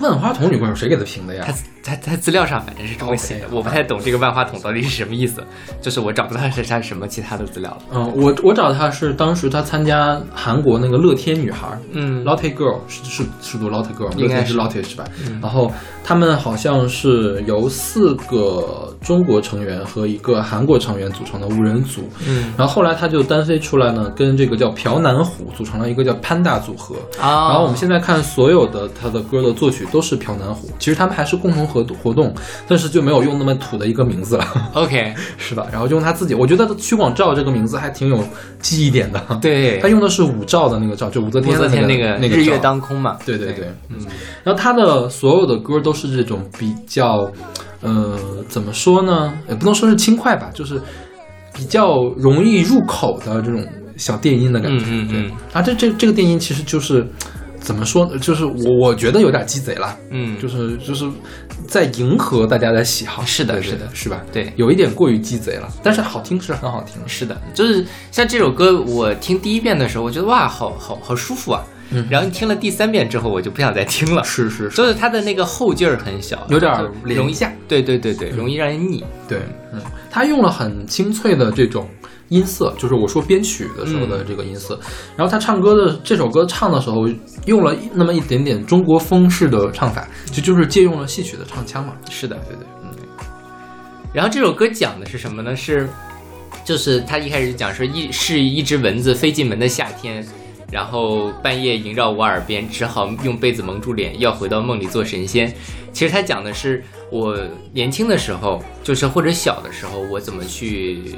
[0.00, 1.54] 万花筒女歌手谁给她评的呀她？
[1.82, 5.42] 她她资料上反正是这么写的我不太懂这个万花筒到底是什么意思，
[5.80, 7.82] 就是我找不到是她什么其他的资料了。
[7.92, 15.04] 嗯，我我找他是当时他参加韩国那个乐天女孩，嗯 Lotte Girl 是是是读 Lotte Girl，吗应该是 Lotte 是吧？
[15.40, 15.72] 然后
[16.04, 26.96] 他们好像是由四个中国成员和一个韩国成员组成的五人组，嗯然后后来他就单飞出来呢，跟这个叫朴南虎组成了一个叫 Panda 组合。
[27.20, 32.34] 啊，然后我们现在看所有的他的歌的作曲都是朴南虎，其实他们还是共同合活动，
[32.66, 35.66] 但是就没有用那么土的一个名字了，OK， 是吧？
[35.70, 38.22] 然后就用他自己，我觉得曲广照这个名字还挺有
[38.60, 39.22] 记忆点的。
[39.40, 43.96] 对他，用的是武照的那个照，就武则天的那个那个日月当空嘛，对对对，嗯。
[44.42, 47.30] 然后他的所有的歌都是这种比较，
[47.80, 49.32] 呃，怎么说呢？
[49.48, 50.80] 也不能说是轻快吧，就是
[51.54, 53.64] 比较容易入口的这种
[53.96, 54.84] 小电音的感觉。
[54.84, 57.06] 对嗯嗯嗯啊，这这这个电音其实就是
[57.60, 58.18] 怎么说呢？
[58.18, 61.08] 就是我我觉得有点鸡贼了，嗯，就是就是
[61.68, 63.24] 在迎合大家的喜好。
[63.24, 64.22] 是的是的是吧？
[64.32, 64.52] 对。
[64.56, 67.00] 有一点过于鸡贼了，但是好听是很好听。
[67.06, 71.62] 是的，就是像这首歌，我听第一遍的时候，我觉得哇，好好好舒服啊。
[71.92, 74.22] 嗯然后你听了第三遍之后，我就不想再听了。
[74.22, 77.52] 是是是，就是它的那个后劲儿很小，有点就容易下。
[77.66, 79.04] 对对对对，容易让人腻。
[79.28, 79.40] 对，
[79.72, 81.88] 嗯，他用了很清脆的这种
[82.30, 84.80] 音色，就是我说编曲的时候的这个音色。
[85.16, 87.06] 然后他唱歌的这首歌唱的时候，
[87.46, 91.92] 用了那么一点点中国风式的唱法，就就是借用了戏曲的唱腔嘛。
[92.08, 92.90] 是的，对对，嗯，
[94.12, 95.54] 然后这首歌讲的是什么呢？
[95.54, 95.88] 是，
[96.64, 100.24] 就是他一开始讲说一是一只蚊子飞进门的夏天，
[100.70, 105.52] 然后半夜萦绕我耳边，只好用被子蒙住脸，要回到梦里做神仙。
[105.92, 107.36] 其实他讲的是我
[107.72, 111.16] 年轻的时候，就是或者小的时候，我怎么去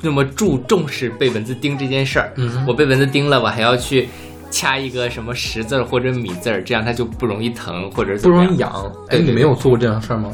[0.00, 2.32] 那么注重视被蚊子叮这件事儿。
[2.36, 4.08] 嗯我被蚊子叮了，我还要去。
[4.52, 8.92] 掐一个什么十字儿或者米字儿，这样它就不容易疼，或者不容易痒。
[9.06, 10.28] 哎，你没有做过这样的事儿吗？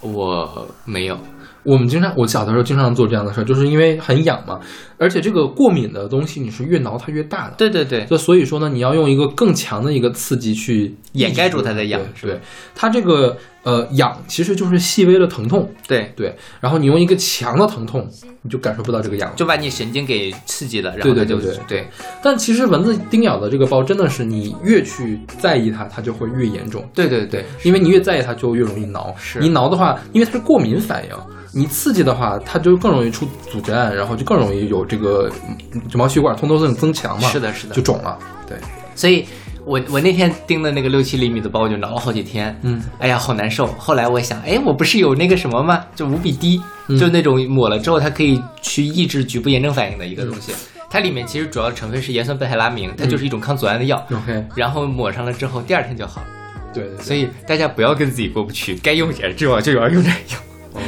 [0.00, 1.18] 我没有，
[1.64, 4.60] 我们经常，我小的时候经常做这样的事儿，就是因为很痒嘛，
[4.98, 7.54] 而且这个过敏的东西你是越挠它越大的。
[7.56, 12.40] 对对对，就所以说呢，你要用一个更强的一个刺激去掩盖住它的痒对。
[12.74, 18.08] 它这个呃痒其实就是细微的疼痛，对，对，然后你用一个强的疼痛，
[18.42, 19.36] 你就感受不到这个痒了。
[19.36, 21.86] 就把你神经给刺激了，然后对对对对。
[22.22, 26.84] 但其实蚊子叮咬的这个包真的是你越去在意它，它就会越严重。
[26.92, 27.24] 对对。
[27.26, 29.14] 对，因为你越在意它，就越容易挠。
[29.16, 29.38] 是。
[29.38, 31.10] 你挠的话，因为它是过敏反应，
[31.54, 35.30] 你刺激的话，它就更容易出组织胺，然后就更容易有这个
[35.94, 37.28] 毛细管通透性增强嘛。
[37.28, 38.18] 是的是的就肿了。
[38.46, 38.56] 对，
[38.94, 39.26] 所以
[39.64, 43.66] 我我那天盯的那个六七厘米的包，我就挠了好几天，嗯，哎呀，好难受。
[43.78, 45.84] 后来我想，哎，我不是有那个什么吗？
[45.94, 50.52] 就五比滴，嗯就那种抹了之后，它可以去抑制局部炎症反应的一个东嗯西。
[50.90, 54.04] 它里面其实主要成分是盐酸苯海拉明，它就是一种抗组胺的药。
[54.10, 56.26] OK，然后抹上了之后，第二天就好了。
[56.74, 57.02] 对对对。
[57.04, 60.38] 所以大家不要跟自己过不去，该用眼就要就要用点药，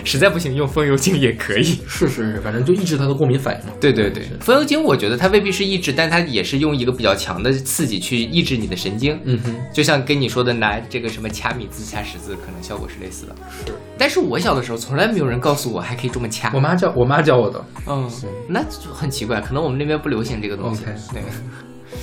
[0.04, 1.62] 实在不行用风油精也可以。
[1.62, 3.72] 是是是，反正就抑制它的过敏反应嘛。
[3.80, 9.18] 对对对，风油精我觉得它未必是抑制，但它也是用一个比较强的刺激去抑制你的神经。
[9.24, 13.34] 嗯哼，就像跟你说的拿这个什么掐米字、掐十字，可能效果是类似的。
[13.66, 16.50] 是，但是我小的时候从来没有人告诉我还可以这么掐。
[16.54, 17.64] 我妈教我妈教我的。
[17.86, 18.10] 嗯，
[18.48, 20.84] 那就很奇怪，可能我们那边不流行这个东西。
[21.12, 21.22] 对，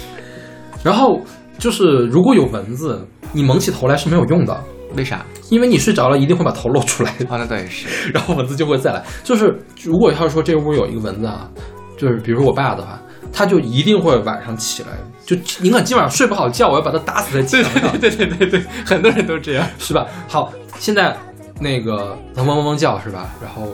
[0.83, 1.21] 然后
[1.57, 4.63] 就是如果有蚊子，你蒙起头来是没有用的，
[4.95, 5.25] 为啥？
[5.49, 7.87] 因为你睡着了一定会把头露出来，啊，那倒也是。
[8.13, 9.03] 然后蚊子就会再来。
[9.23, 11.49] 就是如果要是说这屋有一个蚊子啊，
[11.97, 12.99] 就是比如说我爸的话。
[13.33, 14.89] 他就一定会晚上起来，
[15.25, 19.65] 就宁可今晚上睡不好觉，我要把他打死在墙上，对对对对，很多人都这样。
[19.79, 20.05] 是吧？
[20.27, 21.15] 好，现在
[21.61, 23.29] 那个它嗡嗡嗡叫是吧？
[23.41, 23.69] 然后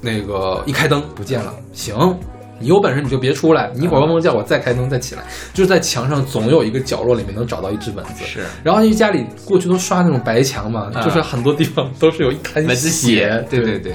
[0.00, 1.94] 那个一开灯不见了，行，
[2.58, 5.22] 你有本事你就别出来，你一会儿嗡嗡叫，我再开灯再起来。
[5.52, 8.24] 就是在墙上总有一个角落里面能找到一只蚊子。
[8.24, 13.46] 是然后因为家里过去都刷那种白墙嘛，啊就是很多地方都是有一滩蚊子血血，。
[13.50, 13.94] 对对对，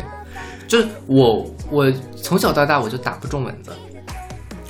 [0.68, 3.72] 就是我我从小到大我就打不中蚊子，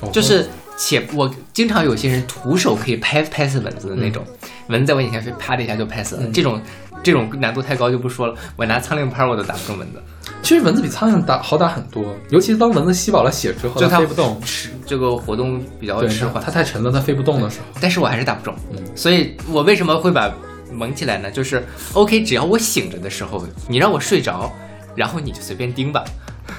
[0.00, 0.46] 哦就是
[0.78, 4.24] 且我经常有些人徒手可以拍拍死蚊子的那种，
[4.68, 6.60] 蚊子在我眼前飞，啪的一下就拍死了，嗯这种
[7.02, 10.02] 这种难度太高就不说了，我拿苍蝇拍我都打不中蚊子。
[10.42, 17.66] 其其实蚊子比苍蝇打好打很多，尤其是当蚊子吸饱了血之后，就飞不动，迟这个活动比较，迟缓它，太沉了，它飞不动的时候。
[17.80, 20.30] 但是我还是打不中，嗯所以我为什么会把
[20.70, 21.30] 蒙起来呢？
[21.30, 21.64] 就是
[21.94, 24.52] OK，只要我醒着的时候，你让我睡着，
[24.94, 26.04] 然后你就随便叮吧。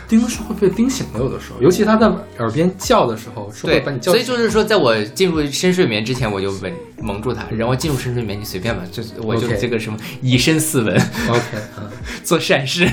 [0.08, 2.08] 叮是会被叮醒的，有的时候，尤其它在
[2.40, 4.20] 耳边叫的时候，是会对把你，叫所。
[4.20, 10.96] 以就是说，在我进入深睡眠之前，我就稳蒙住它，然后进入深睡眠，你随便吧，就是我就这个什么以身试文
[11.30, 11.42] ，OK，
[11.78, 11.88] 嗯，
[12.24, 12.90] 做善事。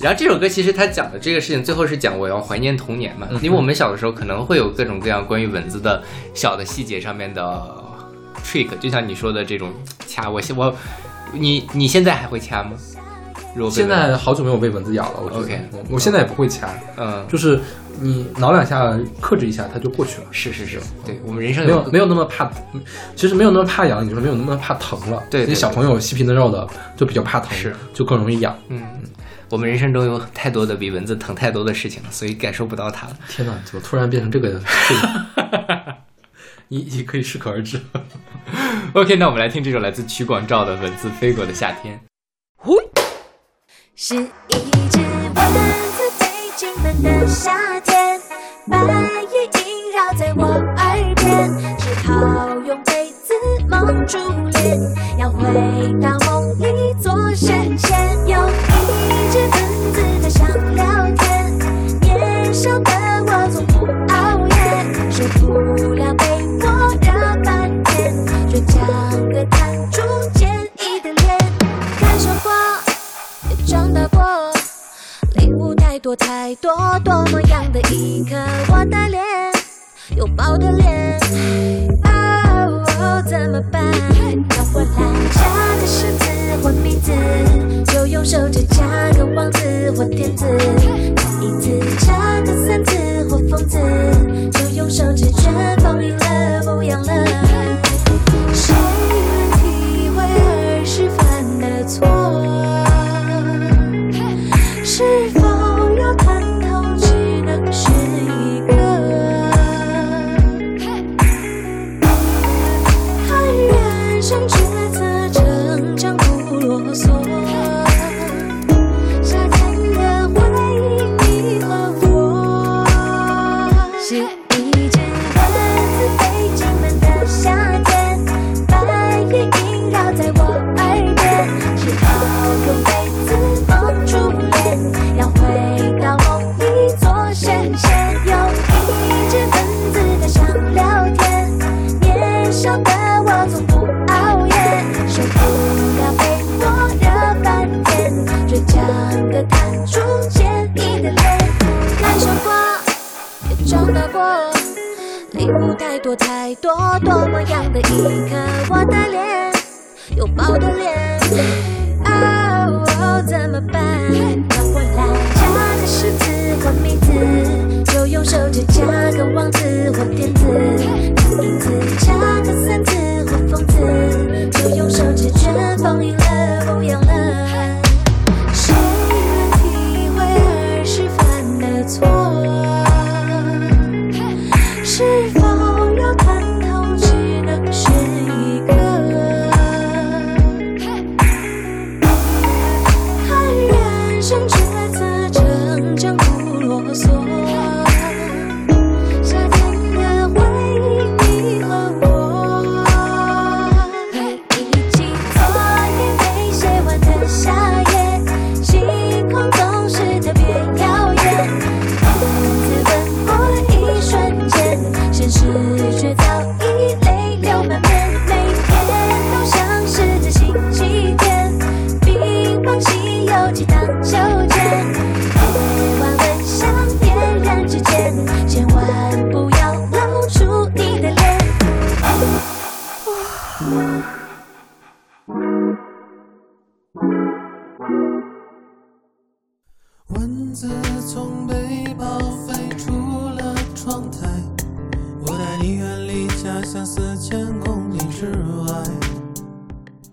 [0.00, 6.02] 然后这首歌其实它讲的这个事情，最后是讲我要怀念童年嘛，嗯因为我们小的时候可能会有各种各样关于蚊子的
[6.34, 7.74] 小的细节上面的
[8.44, 9.72] trick，就像你说的这种
[10.06, 10.74] 掐，我现我
[11.32, 12.72] 你你现在还会掐吗？
[13.54, 15.42] 如果现在好久没有被蚊子咬了，我觉得。
[15.42, 17.26] OK 我我现在也不会掐，嗯。
[17.28, 17.58] 就是
[17.98, 20.26] 你挠两下，克制一下，它就过去了。
[20.30, 22.48] 是是是，对我们人生没有没有那么怕，
[23.16, 25.20] 其实没有那么怕痒，你就是没有那么怕疼了。
[25.28, 26.64] 对对因为小朋友细皮嫩肉的
[26.96, 27.74] 就比较怕疼，是。
[27.92, 28.56] 就更容易痒。
[28.68, 28.80] 嗯，
[29.50, 33.18] 我们人生中有太多的比蚊子疼太多的事情了，所以感受不到它了。
[33.28, 34.60] 天哪，怎么突然变成这个？
[34.88, 35.96] 这个
[36.68, 37.80] 你你可以适可而止。
[38.94, 41.98] OK，那我们来听这首来自曲广照的《蚊子飞过的夏天》。
[43.96, 45.52] 是一只蚊
[45.92, 46.26] 子飞
[46.56, 48.18] 进门的夏天，
[48.68, 50.44] 白夜萦绕在我
[50.76, 53.34] 耳边，只好用被子
[53.68, 54.16] 蒙住
[54.52, 54.80] 脸，
[55.18, 55.42] 要回
[56.00, 58.10] 到梦里做神仙。
[75.50, 76.70] 领悟太多太多，
[77.04, 78.36] 多么样的一刻，
[78.68, 79.20] 我的脸，
[80.16, 81.18] 有爆的脸，
[82.04, 83.82] 哦，怎么办？
[83.82, 84.84] 要我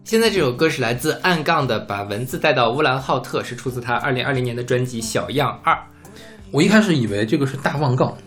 [0.07, 5.73] 现在这首歌是来自暗杠的《把文字带到乌兰浩特》，是出自他二零二零年的专辑《小样二》。
[6.49, 8.17] 我一开始以为这个是大旺杠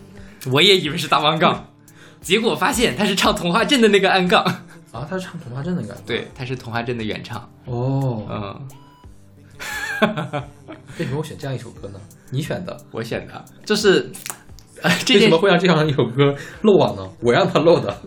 [0.51, 1.65] 我也以为是大王杠，
[2.21, 4.43] 结果发现他是唱《童话镇》的那个暗杠。
[4.91, 6.03] 啊，他是唱童话镇的感觉。
[6.05, 7.49] 对，他是《童话镇》的原唱。
[7.65, 8.67] 哦，嗯，
[10.99, 11.99] 为什么我选这样一首歌呢？
[12.29, 14.07] 你选的，我选的，就是，
[14.83, 17.09] 呃，这为什么会让这样一首歌漏网呢？
[17.23, 17.97] 我让它漏的。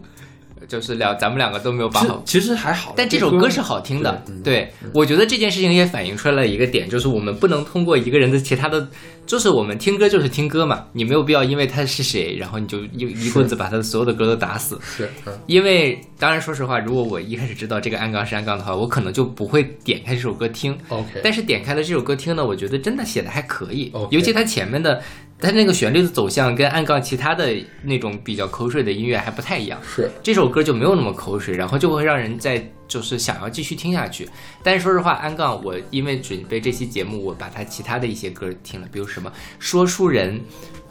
[0.74, 2.20] 就是两咱们两个都没有把好。
[2.26, 8.88] 其实还好，但这首歌是好听的，对我觉得这件事情也反映出来了一个点，就是我们不能通过一个人的其他的，
[9.24, 14.76] 就是我们听歌就是听歌嘛，你没有必要因为他是谁，然后你就一一棍子把他的所有的歌都打死。
[14.82, 20.76] 是，嗯，因为当然，说实话，如果我一开始知道这个安杠是安杠的话，我可能就不会点开这首歌听。
[20.88, 25.00] OK 但是点开了这首歌听呢，我觉得真的写的还可以尤其它前面的，
[25.40, 29.78] 它那个旋律的走向跟安杠其他的那种比较口水的音乐还不太一样。
[29.82, 34.26] 是这首歌就没有那么口水，然后就会让人在就是想要继续听下去。
[34.62, 39.28] 但是说实话，安杠我因为准备这期节目，我把它其他的一些歌听了，比如什么
[39.58, 40.34] 《说书人》《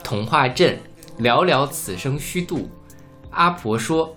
[0.04, 0.78] 童话镇》
[1.26, 2.58] 《寥寥此生虚度》
[3.32, 4.08] 《阿婆说》，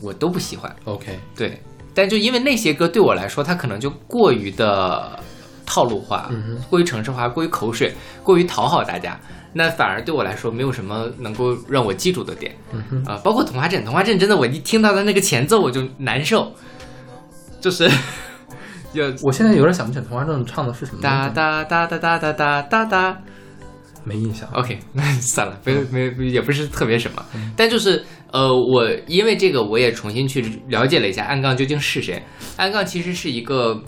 [0.00, 0.74] 我都不喜欢。
[0.84, 1.60] OK，对，
[1.92, 5.18] 但就因为那些歌对我来说，它可能就过于的
[5.66, 6.30] 套路化，
[6.70, 7.92] 过于城市化，过于口水，
[8.22, 9.20] 过于讨好大家。
[9.58, 12.54] 那反而对我来说没有什么能够让我记住的点，
[13.04, 16.52] 啊、包括童话镇，童话镇真的我一听到它那个前奏我就难受，
[17.60, 17.90] 就是
[18.94, 23.18] 有我现在有点想不起来童话镇唱的是什么哒，哒哒哒哒哒哒哒哒，
[24.04, 24.48] 没印象。
[24.52, 32.22] OK， 那算了，没没也不是特别什么，但就是呃，我因为这个我也重新去了解了一下安杠究竟是谁。
[32.56, 33.82] 安杠其实是一个，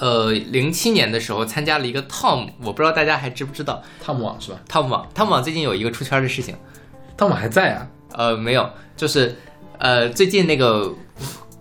[0.00, 6.56] 呃，零七年的时候参加了一个 Tom，我不知道大家还知不知道 Tom 网是吧？Tom 网，Tom 网最近有一个出圈的事情
[7.16, 7.88] ，，Tom 网还在啊？
[8.12, 9.36] 呃，没有，就是
[9.78, 10.94] 呃，最近那个。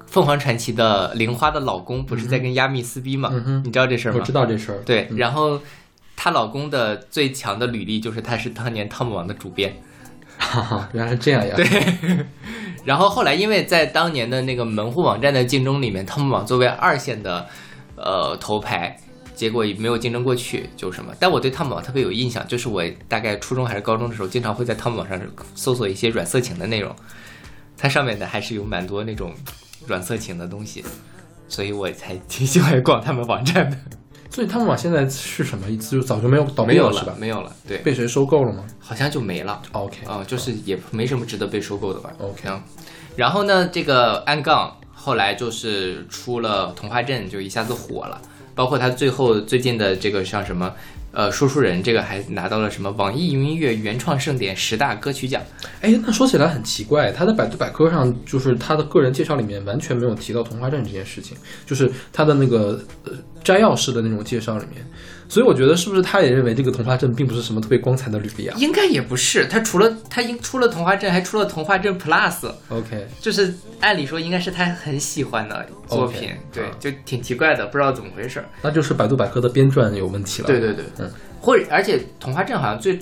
[0.05, 3.29] 凤凰传奇的玲花的老公不是在跟亚密撕逼吗？
[3.33, 4.19] 嗯哼你知道这事儿吗？
[4.21, 4.77] 我知道这事儿。
[4.85, 5.59] 对，嗯然后
[6.15, 9.75] 她老公的最强的履历就是他是当年 Tom 网的主编。
[10.37, 11.55] 哈哈，原来是这样呀。
[11.55, 11.65] 对，
[12.85, 17.47] 然后后来因为在当年的那个门户网站的竞争里面，，Tom 网作为二线的
[18.03, 18.95] 呃头牌，
[19.33, 21.13] 结果也没有竞争过去，就什么。
[21.19, 25.19] 但我对汤姆网特别有印象，就是我大概初中还是高中的时候，经常会在汤姆网上
[25.55, 26.95] 搜索一些软色情的内容，
[27.77, 29.33] 它上面的还是有蛮多那种
[29.87, 30.83] 软色情的东西，
[31.47, 33.77] 所以我才挺喜欢逛他们网站的。
[34.29, 35.95] 所以汤姆网现在是什么意思？
[35.95, 37.15] 就早就没有倒没有了是吧，？
[37.19, 39.61] 没有了，对，被谁收购了吗好像就没了。
[39.73, 42.11] ？OK，啊、就是也没什么值得被收购的吧。
[42.19, 42.61] OK 嗯
[43.15, 48.21] 然后呢，这个安杠后来就是出了童话镇，就一下子火了。
[48.55, 50.73] 包括他最后最近的这个像什么，
[51.11, 55.41] 呃，说书人这个还拿到了什么网易云音乐原创盛典十大歌曲奖。
[55.81, 61.35] 哎，那说起来很奇怪，他在百度百科上，就是他的个人介绍里面完全没有提到童话镇这件事情，
[61.65, 63.11] 就是他的那个呃
[63.43, 64.85] 摘要式的那种介绍里面，
[65.33, 76.29] 所以我觉得是不是他也认为这个童话镇并不是什么特别光彩的履历啊应该也不是，他除了他应出了童话镇，还出了童话镇 Plus，？OK， 就是按理说应该是他很喜欢的作 OK，品。
[76.53, 78.45] 对啊，就挺奇怪的，不知道怎么回事儿。
[78.61, 80.47] 那就是百度百科的编撰有问题了。
[80.47, 81.11] 对对对，嗯，
[81.41, 82.99] 或者而且童话镇好像最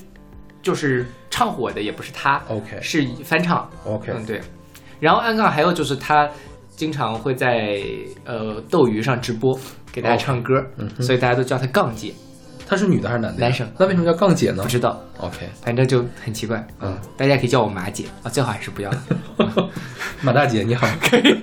[0.64, 3.70] 就是唱火的也不是他 OK 是翻唱。
[3.86, 4.40] ，OK，嗯，对。
[5.02, 6.30] 然后安杠还有就是他
[6.78, 7.82] 经常会在
[8.24, 9.54] 呃斗鱼上直播
[9.92, 12.14] 给大家唱歌，嗯所以大家都叫她杠姐。
[12.68, 13.40] 她是女的还是男的？
[13.42, 16.66] 男生那为什么叫杠姐呢不知道，？OK，反正就很奇怪。
[16.80, 18.90] 嗯，大家可以叫我马姐啊，最好还是不要。
[20.24, 21.36] 马大姐你好， 可以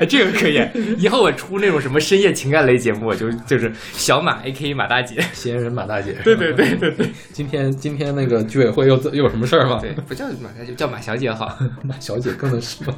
[0.08, 0.60] 这个可以，
[0.98, 5.24] 以后我出那种什么深夜情感类节目，我就就是小马 A K 马大姐。
[5.32, 6.14] 嫌疑人马大姐。
[6.22, 9.78] 对对对对对今天今天那个居委会又又有什么事儿吗？
[9.80, 11.58] 对，不叫马大姐，叫马小姐好。
[11.82, 12.94] 马小姐更能是吗？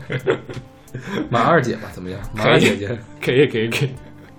[1.30, 2.20] 马二姐吧，怎么样？
[2.34, 3.91] 马二姐姐，可以可以可以。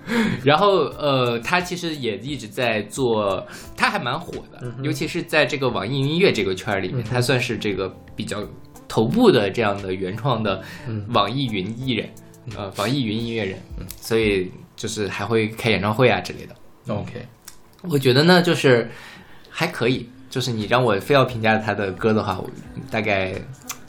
[0.44, 3.46] 然后呃，他其实也一直在做，
[3.78, 8.44] 他还蛮火的，尤其是在这个网易云音乐这个圈儿里面，他算是这个比较
[8.88, 10.62] 头部的这样的原创的
[11.10, 12.10] 网易云艺人，
[12.58, 13.58] 呃，网易云音乐人，
[13.98, 16.56] 所以就是还会开演唱会啊之类的。
[16.94, 17.24] OK，
[17.84, 18.90] 我觉得呢，就是
[19.50, 22.50] 还可以，就是你让我非要评价他的歌的话，我
[22.90, 23.34] 大概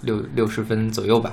[0.03, 1.33] 六六十分左右吧。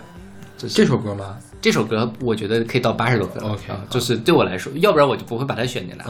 [0.59, 1.37] 就是这首歌吗？
[1.61, 6.05] 这首歌我觉得可以到八十多分 OK，啊就是对我来说，要不然我就不会把它选进来。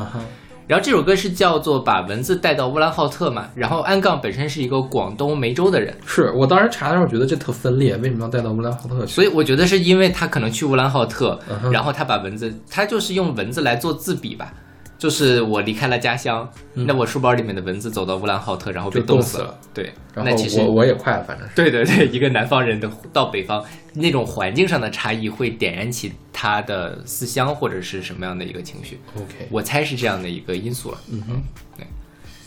[0.68, 9.12] 然后这首歌是叫做《把文字带到乌兰浩特》嘛，然后安杠本身是一个广东梅州的人，是我当时查的时候觉得这特分裂，为什么要带到乌兰浩特去？
[9.12, 14.54] 所以我觉得是因为他可能去乌兰浩特，嗯然后他把文字，他就是用文字来做自比吧。
[15.00, 19.58] 就是我离开了家乡，那我书包里面的文字走到乌兰浩特，然后被冻死了。
[19.74, 21.56] 对，然后那其实我我也快了，反正是。
[21.56, 30.98] 对对 对，一个南方人的到北方，那种环境上的差异会点燃起他的思乡或者是什么样的一个情绪，OK，我猜是这样的一个因素了。
[31.10, 31.42] 嗯哼，
[31.78, 31.88] 对。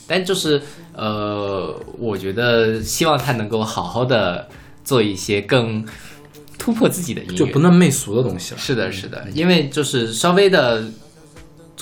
[0.07, 0.61] 但就是
[0.93, 4.47] 呃，我觉得希望他能够好好的
[4.85, 5.83] 做一些更
[6.59, 8.61] 突破自己的音乐，就不那么媚俗的东西了。
[8.61, 10.85] 是的，是的，因为就是稍微的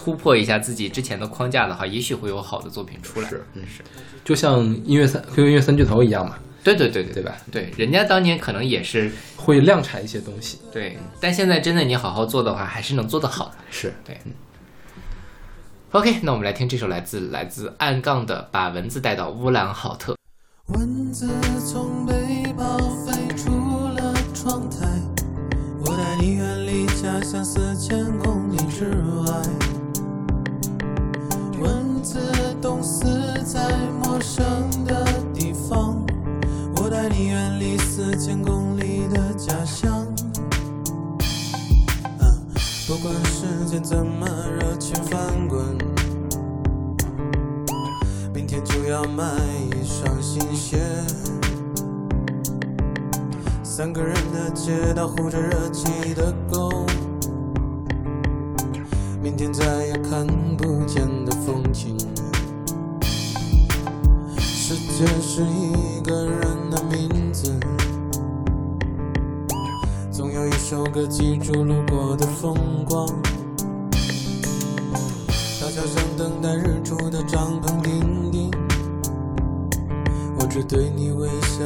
[0.02, 3.28] 突破一下自己之前的框架的话，也许会有好的作品出来。
[3.28, 3.82] 是嗯是，
[4.24, 7.36] 就像音乐三 QQ 音乐三巨头一样嘛，对对对对对吧？
[7.52, 10.58] 对，人家当年可能也是会量产一些东西。
[10.72, 13.54] 对，但现在真的你好好做的话，还是能做得好的。
[13.70, 14.16] 是对。
[15.90, 20.14] OK，那我们来听这首来自来自暗杠的《把蚊子带到乌兰浩特》。
[20.68, 21.28] 蚊子
[21.66, 22.14] 从背
[22.56, 23.50] 包飞出
[23.98, 24.86] 了窗台，
[25.84, 28.86] 我带你远离家乡四千公里之
[29.26, 29.59] 外。
[32.00, 32.18] 蚊子
[32.62, 33.04] 冻死
[33.44, 34.42] 在陌生
[34.86, 36.02] 的地方，
[36.76, 40.06] 我带你远离四千公里的家乡。
[42.88, 44.26] 不管世界怎么
[44.58, 45.62] 热情翻滚。
[48.32, 49.22] 明天就要买
[49.66, 50.78] 一双新鞋。
[53.62, 56.86] 三个人的街道呼着热气的狗，
[59.22, 61.94] 明天再也看不见的风景。
[64.38, 67.54] 世界是一个人的名字，
[70.10, 72.56] 总有一首歌记住路过的风
[72.88, 73.06] 光。
[75.60, 78.50] 大桥上等待日出的帐篷叮叮，
[80.38, 81.62] 我只对你微笑，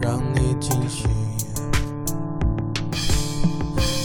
[0.00, 1.08] 让你惊喜。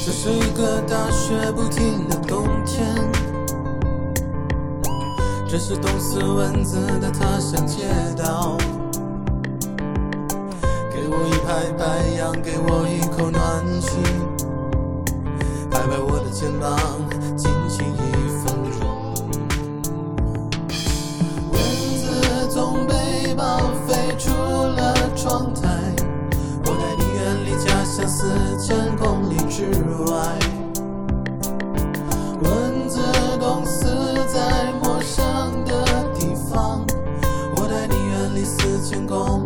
[0.05, 2.84] 这是一个大雪不停的冬天，
[5.48, 7.86] 这是冻死蚊子的他乡街
[8.18, 8.58] 道。
[10.92, 11.84] 给我一排白
[12.18, 13.90] 杨，给我一口暖气，
[15.70, 16.76] 拍拍我的肩膀，
[17.38, 18.02] 尽情一
[18.42, 18.48] 分
[18.80, 18.82] 钟。
[21.52, 21.62] 蚊
[22.00, 25.70] 子从背包飞出了窗台，
[26.66, 28.26] 我带你远离家乡四
[28.60, 29.70] 千公里之
[30.12, 30.53] 外。
[38.94, 39.43] 天空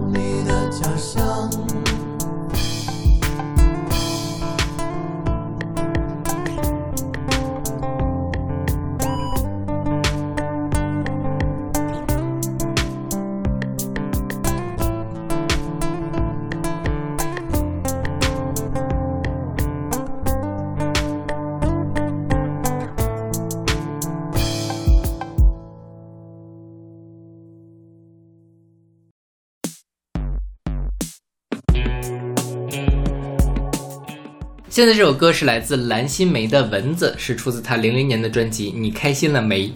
[34.78, 39.68] 现在这首歌是来自蓝心湄的《蚊子》，是出自她零零年的专辑《你开心了没》。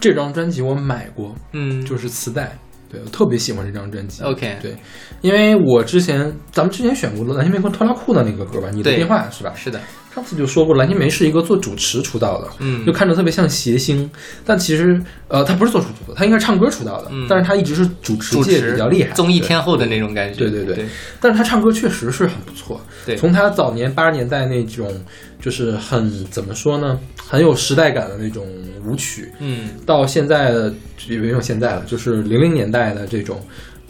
[0.00, 2.56] 这张专辑我买过，嗯，就是磁带。
[2.90, 4.22] 对我特别喜欢这张专辑。
[4.22, 4.74] OK 对，
[5.20, 9.52] 因为我之前咱们之前选过的蓝心湄和拖拉库的那个歌吧，你的电话是吧？
[9.54, 9.78] 是的，
[10.16, 14.10] 上次就说过，蓝心湄是一个做主持出道的，嗯就看着特别像谐星，
[14.46, 14.98] 但其实
[15.28, 20.38] 呃，她不是做主持的，她应该是唱歌出道的，嗯但是她一直是主持界比较厉害，综艺天后的那种感觉。
[20.38, 20.86] 对对对对
[21.20, 22.80] 但是他唱歌确实是很不错。
[23.04, 24.90] 对从他早年八十年代那种，
[25.38, 28.46] 就是很怎么说呢，很有时代感的那种
[28.86, 30.72] 舞曲，嗯，到现在的
[31.10, 33.38] 也没有现在了，就是零零年代的这种，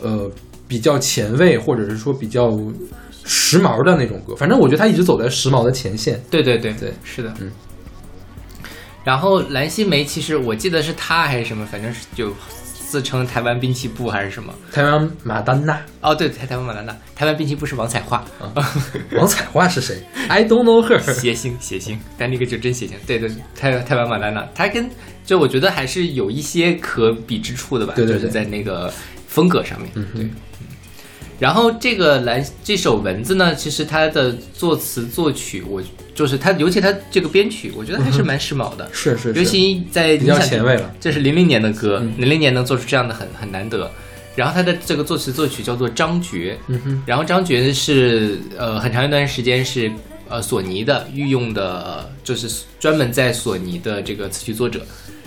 [0.03, 0.29] 呃，
[0.67, 2.59] 比较前卫或者是说比较
[3.27, 4.35] 时髦的那种歌。
[4.37, 6.19] 反正我觉得他一直走在时髦的前线。
[6.31, 7.51] 对对对对是的，嗯。
[9.05, 12.33] 然后蓝心湄其实我记得是她还是什么，反正是就
[12.89, 14.53] 自称台湾兵器部还是什么。
[14.73, 18.25] 台湾马丹娜，哦，对，台台湾马丹娜，台湾兵器部是王彩桦，
[19.13, 20.99] 王彩桦是谁？I don't know her。
[21.15, 22.97] 谐星谐星，但那个就真谐星。
[23.07, 24.91] 对对，台台湾马丹娜，她跟
[25.25, 28.93] 就我觉得还是有一些可比之处的吧，对对就是对在那个
[29.29, 30.29] 风格上面，嗯对。
[31.39, 35.83] 然后这个蓝这首文字呢，其实它的作词作曲，我
[36.15, 40.95] 就是它，尤其它这个编曲，我觉得还是蛮时髦的，是是是，尤其在比较前卫了。
[40.99, 43.91] 这是零零年的歌嗯，零零年能做出这样的很很难得。
[44.35, 49.91] 然后他的这个作词作曲叫做张觉，嗯哼，然后张觉是呃很长一段时间是
[50.29, 52.47] 呃索尼的御用的，就是
[52.79, 54.85] 专门在索尼的这个词曲作者，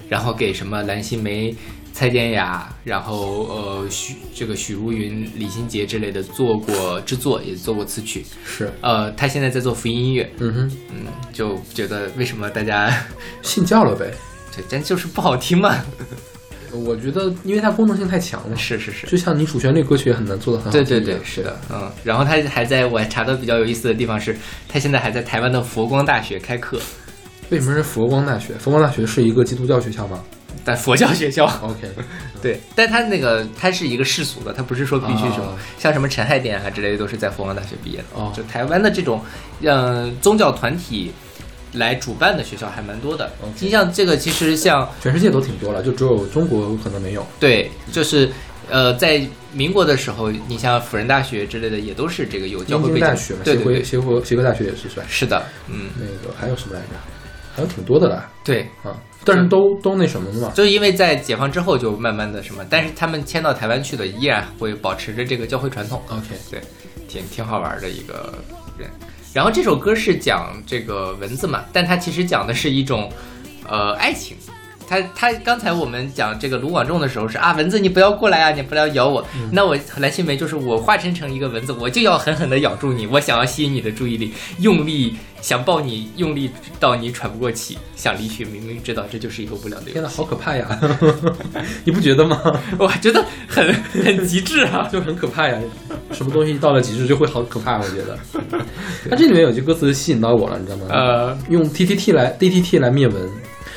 [0.07, 1.55] 然后给什么蓝心湄、
[1.99, 8.25] 蔡健雅，然后呃许这个许茹芸、李心洁之类的做过制作，也做过词曲。
[8.45, 12.89] 是，呃，他现在在做福音音乐，嗯哼，嗯，就觉得为什么大家
[13.43, 14.09] 信教了呗。
[14.55, 15.75] 对，但就是不好听嘛？
[16.71, 19.05] 我觉得，因为它功能性太强了，是是是。
[19.05, 20.71] 就像你主旋律歌曲也很难做的很好。
[20.71, 24.33] 对对对，是的，嗯，然后他还在我查到比较有意思的地方是，
[24.69, 26.79] 他现在还在台湾的佛光大学开课，
[27.49, 28.53] 为什么是佛光大学？
[28.53, 30.23] 佛光大学是一个基督教学校吗
[30.65, 31.45] 在佛教学校。
[31.61, 31.89] ？OK，
[32.41, 38.05] 对，但他那个他是一个世俗的，他不是说必须什么，哦像什么陈海典啊之类的都是在佛光大学毕业的。
[38.13, 39.21] 哦就台湾的这种，
[39.63, 41.11] 呃，宗教团体，
[41.73, 43.31] 来主办的学校还蛮多的。
[43.59, 47.25] 你像这个，其实像全世界都挺多了，就只有中国可能没有。
[47.39, 48.29] 对，就是
[48.69, 55.05] 呃，在民国的时候，你像辅仁大学之类的，也都是这个有教会背景京大学嘛，协对对对，协和协和大学也是算。
[55.09, 56.87] 是的，嗯，那个还有什么来着？
[57.55, 58.95] 还有挺多的啦对，啊，
[59.29, 60.51] 但是都都那什么的嘛。
[60.53, 66.01] 就是因为在解放之后就慢慢的什么，但是他们迁到台湾去的，依然会保持着这个教会传统。
[66.09, 66.61] OK，对，
[67.07, 68.33] 挺挺好玩的一个
[68.77, 68.89] 人。
[69.33, 73.11] 然后这首歌是讲这个蚊子嘛，但它其实讲的是一种
[73.67, 74.35] 呃爱情。
[74.87, 79.23] 他他刚才我们讲这个卢广仲的时候是啊，蚊子你不要过来啊，你不要咬我。
[79.51, 90.79] 那我蓝心湄就是我化身成一个蚊子，我就要狠狠的咬住你，我想要吸引你的注意力，用力想抱你，用力到你喘不过气，想离去，明明知道这就是一个无聊的游天呐，好可怕呀！
[91.85, 92.41] 你不觉得吗？
[92.77, 94.87] 我觉得很很极致啊。
[94.91, 95.57] 就很可怕呀，
[96.11, 98.17] 什么东西到了极致就会好可怕，我觉得。
[99.09, 100.85] 它这里面有句歌词吸引到我了，你知道吗？
[100.89, 103.29] 呃，用 TTT 来 DTT 来灭蚊，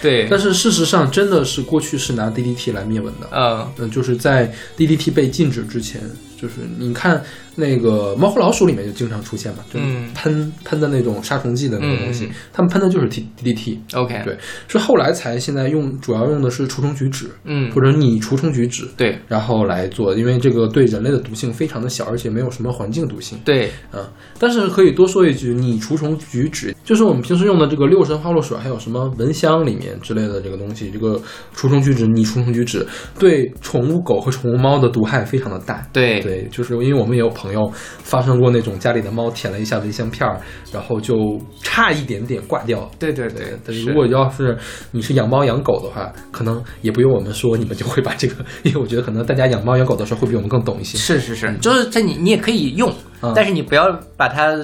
[0.02, 3.28] 对，但是事实上真的是过去是拿 DDT 来灭蚊的。
[3.32, 6.00] 嗯嗯，就是在 DDT 被禁止之前，
[6.42, 7.22] 就是你看
[7.54, 10.10] 那个《猫和老鼠》里面就经常出现嘛，就是嗯。
[10.12, 13.78] 喷、喷的那种杀虫剂的那个东西，他们喷的就是 T DDT。
[13.94, 14.36] ，OK，对，
[14.66, 17.70] 是后来才现在用，主要用的是除虫菊酯，嗯。
[17.70, 19.16] 或者拟除虫菊酯，对。
[19.28, 23.38] 然后来做，因为这个对人类的毒性非常的小，而且没有什么环境毒性。
[23.44, 24.04] 对，嗯，
[24.38, 31.20] 但是可以多说一句，拟除虫菊酯就是我们平时用的这个六神花露水，还有什么蚊香里面之类的这个东西，这个
[31.54, 32.84] 除虫菊酯、拟除虫菊酯
[33.18, 35.86] 对宠物狗和宠物猫的毒害非常的大。
[35.92, 36.20] 对。
[36.22, 40.40] 对，就是因为我们也有朋友发生过那种家里的猫舔了一下蚊香片儿，
[40.72, 41.14] 然后就
[41.62, 42.90] 差一点点挂掉。
[42.98, 44.56] 对对对，是但是如果要是
[44.90, 50.96] 你是养猫养狗的话，可能也不用我们说，你们就会把这个， 因为我觉得可能大家养猫养狗的时候会比我们更懂一些。
[50.98, 54.56] 是是是，就是这你你也可以用，嗯但是你不要把它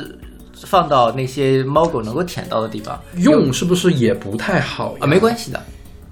[0.64, 5.62] 放到那些猫狗能够舔到的地方用是不是也不太好呀啊，没关系的，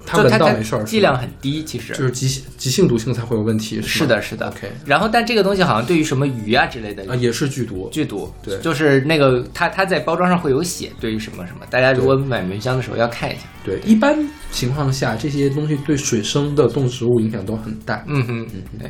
[0.07, 2.27] 它闻就它它到没事儿，剂量很低，其实就是急
[2.57, 4.47] 急性毒性才会有问题，吗是的，是的。
[4.47, 7.89] OK 然后，但这个东西好像对于什么鱼啊之类的啊，也是剧毒。
[7.91, 13.41] 剧毒，对就是那个它它在包装上会有写，对于什么什么，大家如果买蚊香的时候要看一下。
[13.65, 14.17] 对，一般
[14.49, 18.01] 情况下这些东西对水生的动植物影响都很大。
[18.07, 18.47] 嗯哼，
[18.79, 18.89] 对。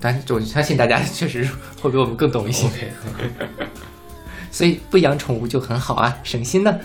[0.00, 1.48] 但是我相信大家确实
[1.80, 3.30] 会比我们更懂一些，OK，
[4.50, 6.76] 所以不养宠物就很好啊，省心呢。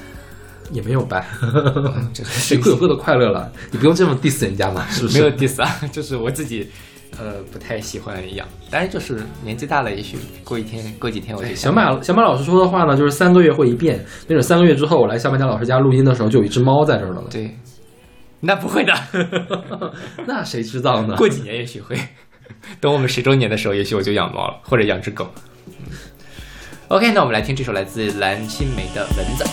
[0.71, 1.25] 也没有吧，
[2.61, 5.19] 各 有各的快乐了，你不用这么 diss 人家嘛，是不是？
[5.21, 6.67] 没有 diss 啊， 就是我自己，
[7.17, 17.23] 呃，不太喜欢养，当然就是年纪大了，也许过一天、过几天我就想小马小马老师说的话呢，就是三个月会一变，没准三个月之后我来小马家老师家录音的时候，就有一只猫在这儿了。
[17.31, 17.55] 对，
[18.41, 18.93] 那不会的，
[20.27, 21.15] 那谁知道呢？
[21.15, 21.97] 过几年也许会，
[22.81, 25.27] 等我们十周年的时候，也许我就养猫了，或者养只狗。
[25.67, 25.73] 嗯
[26.89, 29.43] OK，那我们来听这首来自蓝心湄的《蚊子》。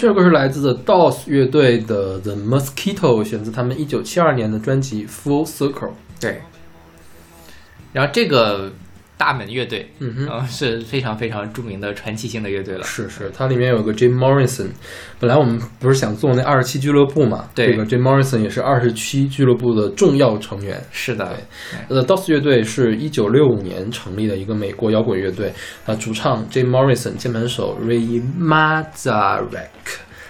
[0.00, 5.72] 这首歌是来自 The Doors 乐队的《The Mosquito》，选自他们一九七二年的专辑《Full Circle》。
[6.18, 6.40] 对。
[7.92, 8.72] 然后这个
[9.20, 12.82] 大门乐队，嗯哼呃是非常非常著名的传奇性的乐队了。
[12.84, 14.68] 是是，它里面有个 Jim Morrison。
[15.18, 17.50] 本来我们不是想做那二十七俱乐部嘛？
[17.54, 20.82] 对这个 Jim Morrison 也是二十七俱乐部的重要成员。
[20.90, 21.36] 是的，
[21.90, 25.52] 呃，DOS 乐队是一九六五年成立的一个美国摇滚乐队，
[25.84, 29.68] 啊，主唱 Jim Morrison，键盘手 Ray Manzarek，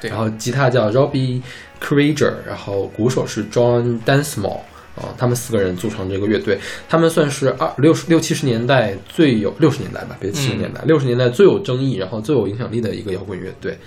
[0.00, 1.40] 对然后吉他叫 Robbie
[1.80, 4.62] Krieger，然后鼓手是 John Densmore。
[4.96, 13.78] 啊，他们四个人组成这个乐队，他们算是二六十六七十年代最有六十年代吧，别七十年代，六十、年代最有争议，然后最有影响力的一个摇滚乐队。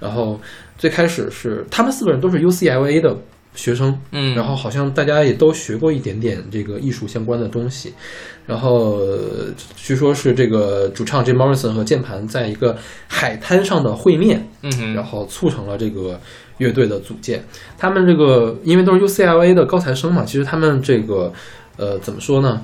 [0.00, 0.40] 然后
[0.76, 3.16] 最开始是他们四个人都是 UCLA 的
[3.54, 7.94] 学生，嗯然后好像大家也都学过一点点这个艺术相关的东西。
[8.46, 12.76] 然后呃据说是这个主唱 Jim Morrison 和键盘在一个
[13.08, 16.20] 海滩上的会面，嗯，然后促成了这个
[16.58, 17.42] 乐队的组建。
[17.76, 21.32] 他们这个因为都是 UCLA 的高材生嘛，其实他们这个
[21.76, 22.62] 呃怎么说呢，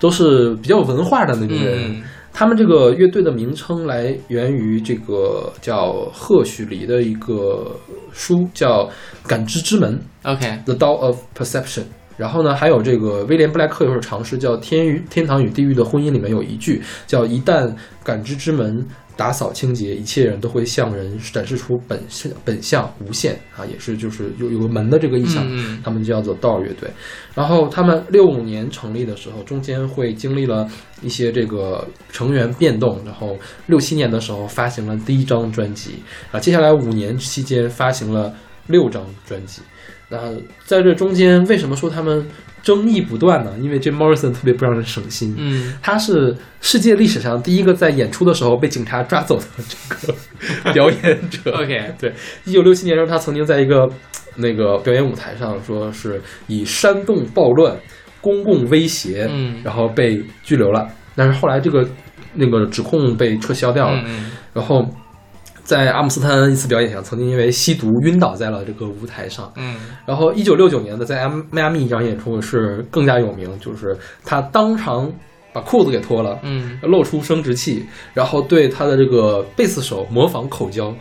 [0.00, 1.92] 都是比较有文化的那种人。
[1.92, 2.02] 嗯
[2.34, 7.76] 他们这个乐队的名称来源于这个叫赫胥黎的一个
[8.10, 8.86] 书，叫
[9.28, 10.00] 《感知之门》。
[10.32, 11.82] ，OK，The Door of Perception。
[12.16, 18.86] 然后呢，还有这个威廉布莱克有首长诗叫《天与天堂与地狱的婚姻》，里面有一句叫“一旦感知之门
[19.16, 25.42] 打扫清洁，一切人都会向人展示出本相本相无限”啊，也是就是有有个门的这个意象。
[25.46, 26.90] 嗯嗯他们就叫做 Door 乐队。
[27.34, 30.68] 然后他们六五年成立的时候，中间会经历了
[31.02, 33.36] 一些这个成员变动，然后
[33.66, 38.32] 六七年的时候发行了第一张专辑啊，接下来五年期间发行了
[38.66, 39.62] 六张专辑。
[40.12, 40.30] 那
[40.66, 42.28] 在这中间，为什么说他们
[42.62, 43.52] 争议不断呢？
[43.60, 45.34] 因为这 Morrison 特别不让人省心。
[45.38, 50.14] 嗯，他是世界历史上第一个在演出的时候被警察抓走的这个
[50.72, 51.50] 表演者。
[51.56, 52.12] OK 对，
[52.44, 53.88] 一九六七年的时候，他曾经在一个
[54.36, 57.74] 那个表演舞台上，说是以煽动暴乱、
[58.20, 60.86] 公共威胁，嗯然后被拘留了。
[61.16, 61.88] 但是后来这个
[62.34, 63.98] 那个指控被撤销掉了。
[64.00, 64.86] 嗯嗯然后
[65.64, 69.50] 在阿姆斯特丹一次表演上，曾经因为吸毒晕倒在了这个舞台上。
[69.56, 69.76] 嗯。
[70.04, 75.10] 然后，一九六九年的在迈阿密一场演出是更加有名，就是他当场
[75.52, 76.78] 把裤子给脱了，嗯。
[76.82, 80.92] 露出生殖器，然后对他的这个贝斯手模仿口交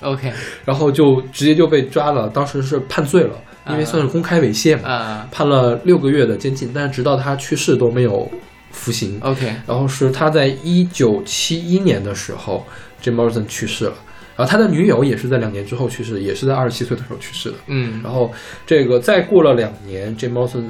[0.00, 0.32] ，，OK，
[0.64, 3.34] 然后就直接就被抓了，当时是判罪了，
[3.70, 5.28] 因为算是公开猥亵嘛，啊。
[5.32, 8.30] 判了六个月的监禁，但是直到他去世都没有
[8.70, 9.18] 服刑。
[9.22, 12.64] ，OK，然后是他在一九七一年的时候
[13.02, 13.94] ，Jim Morrison 去世了，
[14.36, 17.56] 然后他的女友也是在两年之后去世，也是在二十七岁的时候去世的。
[17.66, 18.32] 嗯然后
[18.66, 20.64] 这个再过了两年，Jim Morrison，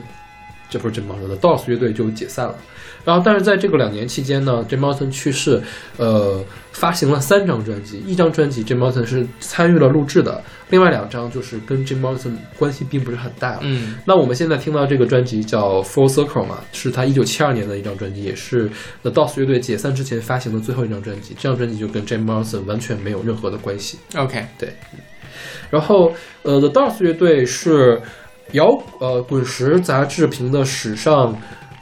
[0.70, 2.54] 这不是 Jim Morrison 的 Doors 乐队就解散了。
[3.04, 5.62] 然后，但是在这个两年期间呢，Jim Morrison 去世，
[5.96, 6.44] 呃，
[6.78, 13.58] 发行了三张专辑，一张专辑 Jim Morrison 是参与了录制的，另外两张就是跟 Jim Morrison 关系并不是很大。
[13.62, 18.70] 嗯那我们现在听到这个专辑叫《Full Circle》嘛，是他一九七二年的一张专辑，也是
[19.02, 21.34] The Doors 乐队解散之前发行的最后一张专辑。
[21.34, 23.98] 这张专辑就跟 Jim Morrison 完全没有任何的关系。
[24.16, 24.72] ，OK，对
[25.70, 26.12] 然后，
[26.42, 28.00] 呃，The Doors 乐队是
[28.52, 28.66] 摇
[29.00, 31.36] 呃滚石杂志评的史上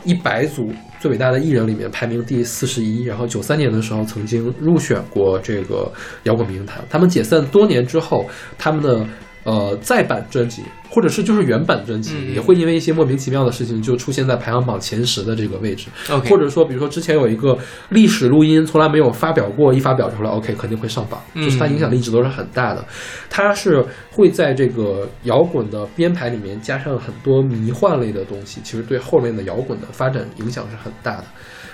[0.05, 0.73] 一百组
[1.07, 3.05] 最伟大的艺人里面排名第四十一。
[3.05, 5.89] 然后九三年的时候曾经入选过这个
[6.25, 6.85] 摇滚名人堂。
[6.91, 8.29] 他们解散多年之后，
[8.59, 9.07] 他们的
[9.47, 15.87] 呃再版专辑或者是就是原版专辑，嗯也会因为一些莫名其妙的事情就出现在排行榜前十的这个位置。
[16.11, 17.57] OK 或者说，比如说之前有一个
[17.91, 22.85] 历史录音从来没有发表过，一发表出来，OK 肯定会上榜，嗯就是它影响力一直都是很大的。
[23.31, 31.25] 它是会在这个摇滚的编排里面加上很多迷幻类的东西，其实对后面的摇滚的发展影响是很大的。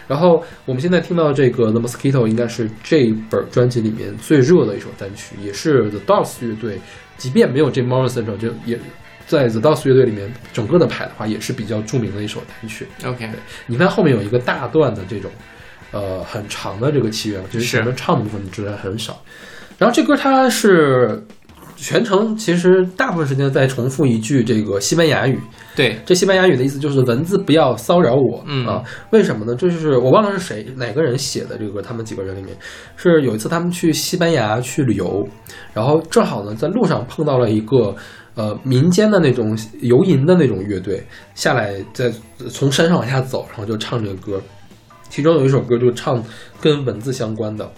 [0.08, 6.78] 然后我们现在听到这个《The Mosquito》应该是这本专辑里面最热的一首单曲，也是 The Doors 乐队，
[7.16, 8.78] 即便没有 Jim Morrison 这就也
[9.26, 12.86] 在 The Doors 乐队里面整个的排的话，也是比较著名的一首单曲。
[13.04, 13.30] OK，
[13.66, 15.30] 你看后面有一个大段的这种，
[15.92, 19.22] 呃，很长的这个器乐，就是是前面唱的部分知道很少。
[19.78, 21.24] 然后这歌它是
[21.82, 25.36] 全程其实大部分时间在重复一句这个西班牙语，
[25.74, 29.56] 对，这西班牙语的意思就是文字不要骚扰我，嗯啊，为什么呢？
[29.56, 32.56] 这就是我忘了是谁哪个人写的这个歌，他们几个人里面
[32.94, 35.28] 是有一次他们去西班牙去旅游，
[35.74, 37.92] 然后正好呢在路上碰到了一个
[38.36, 41.04] 呃民间的那种游吟的那种乐队，
[41.34, 42.12] 下来在
[42.48, 44.40] 从山上往下走，然后就唱这个歌，
[45.08, 46.22] 其中有一首歌就唱
[46.60, 47.68] 跟文字相关的。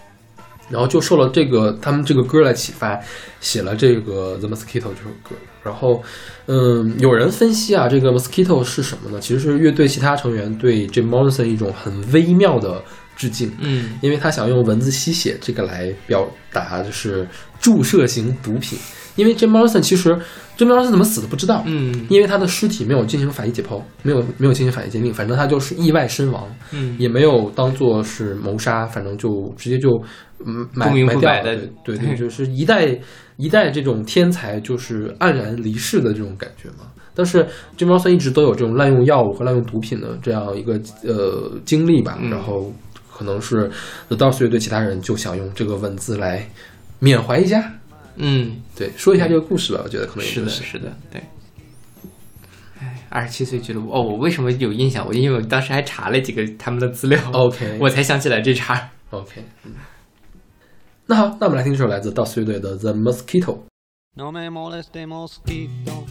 [0.68, 2.98] 然后就受了这个他们这个歌来启发，
[3.40, 5.34] 写了这个《The Mosquito》这首歌。
[5.62, 6.02] 然后，
[6.44, 9.18] 嗯，有人分析啊，这个 Mosquito 是什么呢？
[9.18, 12.82] 其实是乐队其他成员对 Jim Morrison 一种很微妙的
[13.16, 13.50] 致敬。
[13.60, 17.26] 嗯因为他想用文字吸血这个来表达，就是
[17.58, 18.78] 注射型毒品。
[19.16, 20.10] 因为 Jim Morrison 其实
[20.58, 30.02] Jim Morrison 怎么死的不知道，嗯因为他的尸体没有进行法医解剖，没有没有进行法医鉴定，反正他就是意外身亡，嗯也没有当做是谋杀，反正就直接就
[30.46, 31.06] 嗯埋不明。
[31.06, 32.96] 不白的对对对，就是一代
[33.36, 36.90] 一代这种天才就是黯然离世的这种感觉嘛。
[37.16, 37.46] 但是
[37.78, 42.72] Jim Morrison 一直都有这种滥用药物和滥用毒品的这样一个呃经历吧，嗯然后
[43.12, 43.70] 可能是
[44.08, 46.44] The Doors 乐队其他人就想用这个文字来
[46.98, 47.72] 缅怀一下，
[48.16, 51.22] 嗯，对，说一下这个故事吧，我觉得可能也是的，是的，对。
[52.80, 55.06] 哎，二十七岁俱乐部哦，我为什么有印象？
[55.06, 58.90] 我因为我当时还查了几个他们的资料 OK 我才想起来这茬。
[59.10, 59.70] OK，嗯。
[61.05, 63.45] 那好，那我们来听这首来自 Doors 乐队的《The Mosquito》。
[64.15, 66.03] No me moleste mosquito,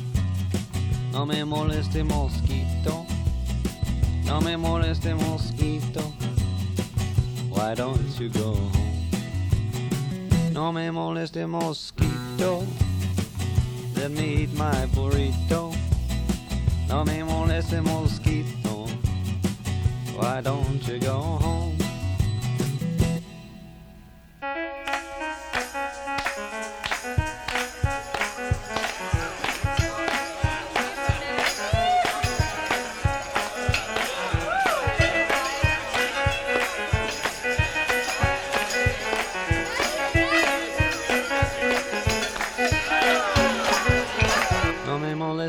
[1.13, 3.05] no me moleste mosquito,
[4.25, 6.01] no me moleste mosquito.
[7.51, 9.11] Why don't you go home?
[10.53, 12.65] No me moleste mosquito,
[13.97, 15.75] let me eat my burrito.
[16.89, 18.87] No me moleste mosquito,
[20.17, 21.77] why don't you go home?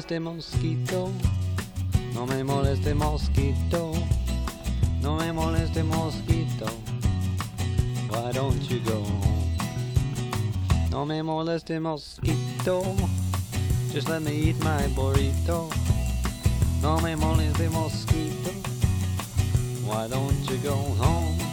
[0.05, 1.11] Moleste mosquito,
[2.13, 3.93] no me moleste mosquito,
[5.01, 6.67] no me moleste mosquito.
[8.11, 9.57] Why don't you go home?
[10.91, 12.85] No me moleste mosquito,
[13.93, 15.73] just let me eat my burrito.
[16.83, 18.51] No me moleste mosquito,
[19.87, 21.44] why don't you go home?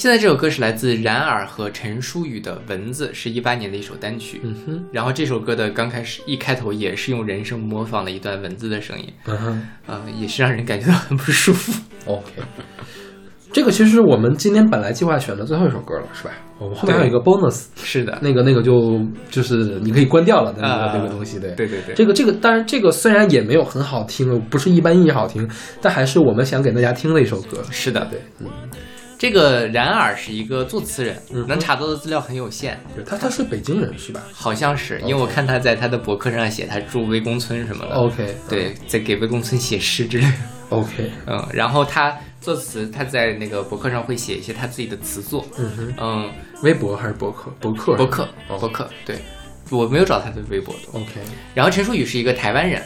[0.00, 4.40] 现在这首歌是来自冉尔和陈淑宇的《蚊子》，是一八年的一首单曲。
[4.42, 11.78] 嗯哼，然后这首歌的刚开始一开头也是用人声模仿了一段蚊子的声音，嗯哼呃，也是让人感觉到很不舒服。
[12.06, 12.32] ，OK。
[13.52, 16.30] 这个其实我们今天本来计划选的最后一首歌了，是吧？
[16.58, 25.46] 我们后面还有一个 bonus，是的，那个那个就就是你可以关掉了的那个、啊那个东西，对对对对，这个这个，当然这个虽然也没有很好听，不是一般意义好听，
[25.82, 27.62] 但还是我们想给大家听的一首歌。
[27.70, 28.46] 是的，对，嗯，
[29.20, 34.22] 这个冉耳是一个作词人，嗯能查到的资料很有限，对他他是北京人是吧？
[34.32, 40.24] 好像是，因为我看他在他的博客上写他住魏公村什么的，？OK，对，在给魏公村写诗之类。
[40.24, 40.32] 的。
[40.70, 45.46] ，OK，嗯，然后他作词，他在那个博客上会写一些他自己的词作。
[45.58, 46.30] 嗯哼，嗯，
[46.62, 47.50] 微博还是博客？
[47.60, 48.58] 博客，博客，哦。
[48.58, 49.18] 博客，对，
[49.70, 50.98] 我没有找他的微博的。
[50.98, 51.20] OK，
[51.54, 52.82] 然后陈淑宇是一个台湾人，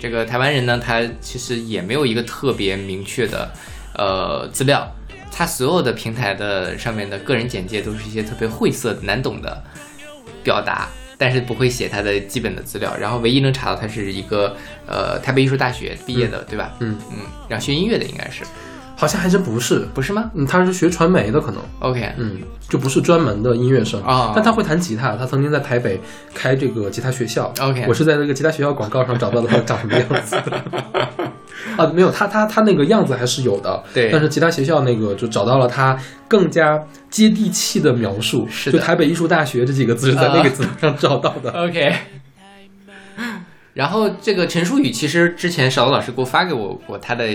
[0.00, 3.52] 这个台湾人呢，他其实也没有一个特别明确的
[3.98, 4.90] 呃资料，
[5.34, 9.62] 他所有的平台的上面的个人简介都是一些特别晦涩难懂的
[10.42, 10.88] 表达。
[11.16, 14.54] 但是不会写他的基本的资料，然后唯一能查到他是一个
[14.84, 16.74] 呃台北艺术大学毕业的，对吧？
[16.80, 18.42] 嗯嗯，然后学音乐的应该是
[18.96, 20.30] 好像还真不是，不是吗？
[20.34, 22.38] 嗯，他是学传媒的，可能，？OK，嗯，
[22.68, 24.00] 就不是专门的音乐生。
[24.02, 24.32] 啊。
[24.34, 26.00] 但他会弹吉他，他曾经在台北
[26.32, 27.52] 开这个吉他学校。
[27.60, 30.36] OK 我是在那个吉他学校广告上找到了他 长什么样子。
[31.76, 34.10] 啊，没有，他他他那个样子还是有的，对。
[34.10, 35.98] 但是吉他学校那个就找到了他
[36.28, 36.80] 更加
[37.10, 41.50] 接地气的描述，是就台北艺术大学这几个字是在那个字上找到的。
[41.66, 41.92] OK。
[43.72, 47.26] 然后这个陈淑宇，其实之前小罗老师给我发给我过他的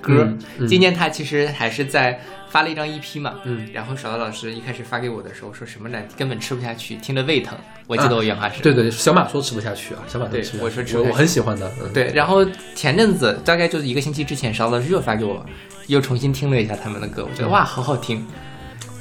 [0.00, 0.28] 歌，
[0.66, 2.20] 今年他其实还是在
[2.50, 5.98] 发了一张 EP 嘛，嗯，然后小罗老师一开始发给我的时候说什么呢？
[6.16, 7.56] 根本吃不下去，听着胃疼。
[7.86, 10.56] 我记得我原话是、对对，小马说吃不下去啊，小马说对吃。
[10.56, 10.98] 不下去我说吃。
[10.98, 12.44] 我我很喜欢的，嗯，对，然后
[12.74, 15.44] 前阵子大概就是一个星期之前，小罗老师又发给我，
[15.86, 18.24] 又重新听了一下他们的歌，我觉得哇，好好听，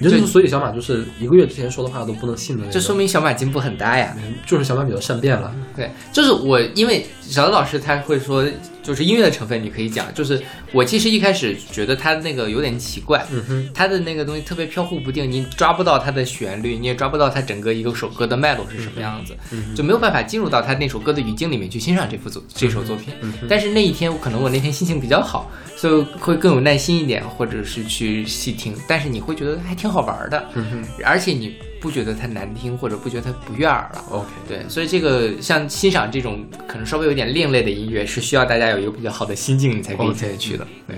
[0.01, 4.15] 就是所以小马就是一个月之前说的话都不能信的这说明小马进步很大呀。
[4.45, 5.53] 就是小马比较善变了。
[5.75, 8.43] 对，就是我，因为小罗老师他会说，
[8.81, 10.41] 就是音乐的成分你可以讲，就是
[10.71, 19.35] 我其实一开始觉得他那个有点奇怪，嗯哼，他的那个东西特别飘忽不定，你抓不到他的旋律，你也抓不到他整个一个首歌的脉络是什么样子，
[19.75, 23.13] 就没有办法进入到他那首歌的语境里面去欣赏这幅作这首作品。
[23.47, 34.03] 但是那一天，可能我那天心情比较好，所以会更有耐心一点，或者是去细听，但是你会觉得还挺好玩的，嗯而且你不觉得它难听，或者不觉得它不悦耳了。
[34.09, 40.67] OK，对，所以这个像欣赏这种可能稍微有点另类的音乐，是需要大家有一个比较好的心境，你才可以得去的。
[40.87, 40.95] 对，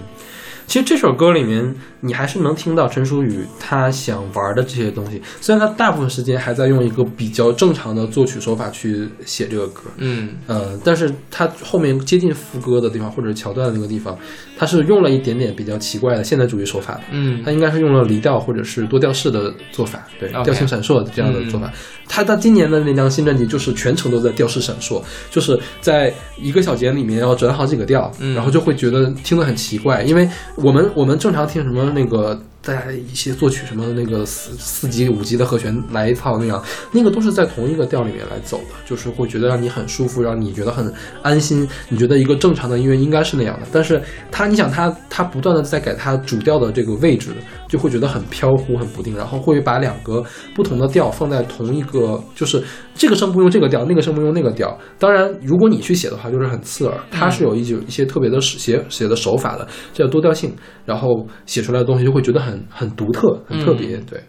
[0.68, 5.22] 其实这首歌里面，你还是能听到陈淑宇他想玩的这些东西。
[5.42, 14.18] 虽然他大部分时间还在用一个比较正常的作曲手法去写这个歌，嗯，呃，但是他后面接近副歌的地方或者桥段的那个地方，
[14.62, 17.02] 他是用了一点点比较奇怪的现代主义手法的。
[17.10, 21.74] 嗯他应该是用了离调或者是多调式的做法，对调性闪烁这样的做法。
[22.08, 25.02] 他到今年的那张新专辑就是全程都在调式闪烁，
[25.32, 32.40] 就是在一个小节里面要转好几个调，嗯然后就会觉得听得很奇怪，因为我们我们正常听什么那个。
[32.64, 40.94] 大家一些作曲什么的那个四四级五级的和弦来一套那样，那个都是在同一个调里面来走的，就是会觉得让你很舒服，让你觉得很
[41.24, 41.68] 安心。
[41.90, 47.32] 你觉得一个正常的音乐应该是那样的，但是他，你想他他不断的在改他主调的这个位置，
[47.68, 50.24] 就会觉得很飘忽、很不定，然后会把两个
[50.54, 52.64] 不同的调放在同一个，就是
[52.94, 54.78] 这个声部用这个调，那个声部用那个调。
[55.00, 56.96] 当然，如果你去写的话，就是很刺耳。
[57.10, 60.54] 他是有一些一些特别的写写的手法的，这叫多调性，
[60.86, 63.98] 然后写出来的东西就会觉得很很很独特、很特别。
[63.98, 64.22] 对。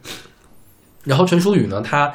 [1.04, 2.12] 然后陈淑宇呢，他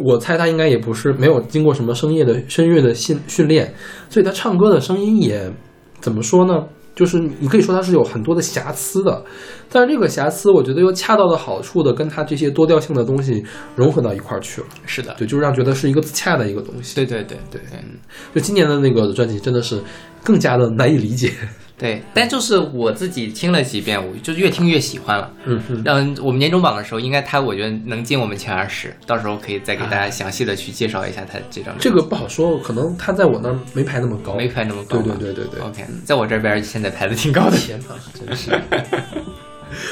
[0.00, 3.74] 我猜他应该也不是没有经过什么声乐的声乐的训训练，
[4.08, 5.52] 所以他唱歌的声音也
[6.00, 6.64] 怎么说呢？
[6.94, 9.24] 就是你可以说他是有很多的瑕疵的，
[9.70, 13.44] 但是这个瑕疵我觉得又恰到的好处的跟他这些多调性的东西
[13.76, 16.96] 融合到一块儿去了，是的，对，就是让觉得是一个自洽的一个东西。
[16.96, 17.98] 对对对对，嗯
[18.34, 19.80] 就今年的那个专辑真的是
[20.24, 21.32] 更加的难以理解。
[21.78, 25.30] 对，但就是我自己听了几遍，我就越听越喜欢了。
[25.44, 31.72] 嗯嗯，嗯我们年终榜的时候，应该他我觉得能进我们前二十，到时候可以再给大家详细的去介绍一下他这张。
[31.78, 35.12] 这个不好说，可能他在我那儿没排那么高，没排那么高对。
[35.18, 35.60] 对对对对。
[35.60, 37.56] OK，在我这边现在排的挺高的。
[37.56, 37.94] 天哪，
[38.26, 38.50] 真是！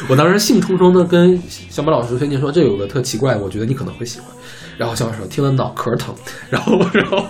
[0.09, 1.41] 我当时兴冲冲的跟
[1.71, 4.29] 小马老师推荐说，这有个特奇怪，我觉得你可能会喜欢。
[4.77, 6.13] 然后小马说听了脑壳疼，
[6.51, 7.27] 然后然后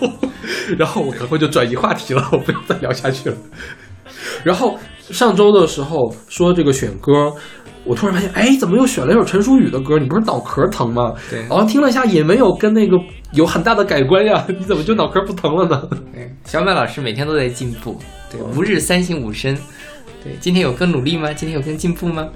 [0.79, 3.37] 然后我可能会就转移话题了，我不要再聊下去了。
[4.45, 4.79] 然后
[5.11, 7.33] 上周的时候说这个选歌，
[7.85, 9.99] 我突然发现，哎，怎么又选了一首陈淑宇的歌？
[9.99, 11.15] 你不是脑壳疼吗？
[11.31, 12.97] 对然后听了一下，也没有跟那个
[13.33, 15.89] 有很大的改观呀，你怎么就脑壳不疼了呢？
[16.13, 17.99] 对， 小马老师每天都在进步，
[18.31, 19.57] 对，吾日三省吾身。
[20.25, 21.33] 对，今天有更努力吗？
[21.33, 22.27] 今天有更进步吗？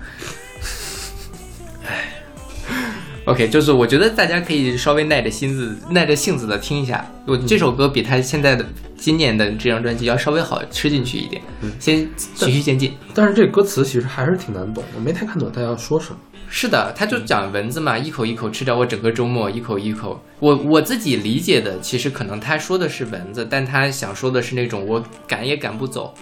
[3.31, 7.07] OK，就是我觉得大家可以稍微耐着心子、耐着性子的听一下。
[7.27, 8.66] 我这首歌比他现在的
[8.97, 11.40] 今年的这张专辑要稍微好吃进去一点，
[11.78, 12.93] 先循序渐进。
[13.15, 16.16] 但是这歌词其实还是挺难懂的，没太看懂他要说什么。
[16.52, 20.20] 是的，他就讲蚊子嘛，一口一口吃掉我整个周末，一口一口。
[20.40, 26.12] 我我自己理解的，其实可能他说的是蚊子，但他想说的是那种我赶也赶不走、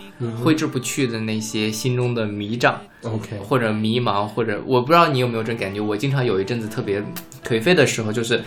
[0.44, 2.78] 挥之不去的那些心中的迷障。
[3.04, 5.80] OK，或者迷茫，或者我不知道你有没有这种感觉。
[5.80, 7.02] 我经常有一阵子特别
[7.42, 8.42] 颓废的时候，就是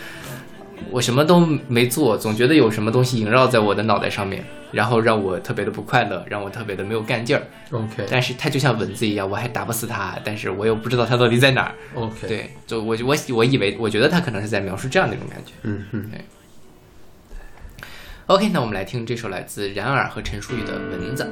[0.90, 7.42] 我什么都没做，总觉得有什么东西萦绕在我的脑袋上面，然后让我特别的不快乐，让我特别的没有干劲儿。
[7.70, 11.74] OK 但是它就像蚊子一样，我还打不死它，但是我又不知道它到底在哪儿。
[11.94, 15.52] OK，，对，就我我我以为，我觉得他可能是在描述这样的一种感觉。
[15.62, 16.10] 嗯哼
[18.26, 21.24] ，OK，那我们来听这首来自然尔和陈淑宇的《蚊子》。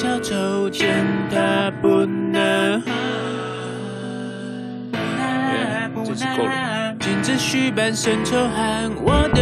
[0.00, 2.82] 小丑，见他不能。
[6.06, 6.96] 这集够了。
[7.00, 9.39] 禁止虚扮生抽喊我的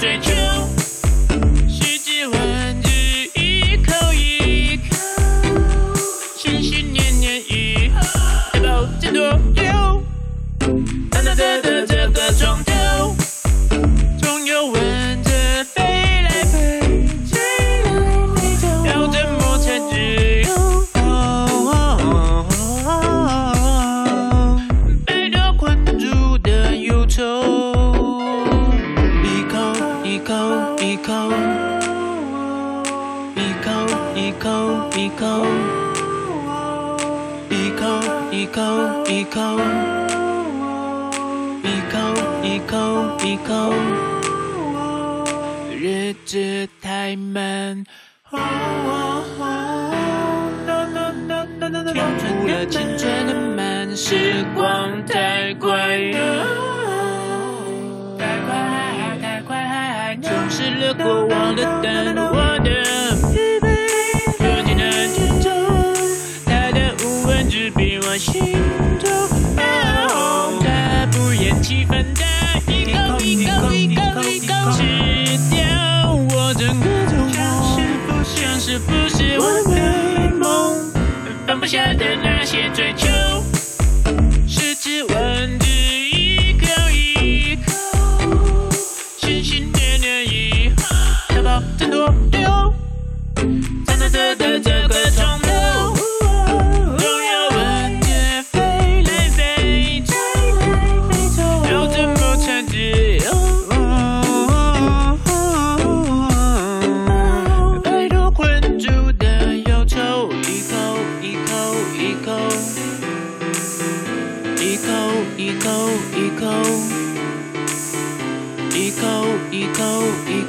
[0.00, 0.59] 追求。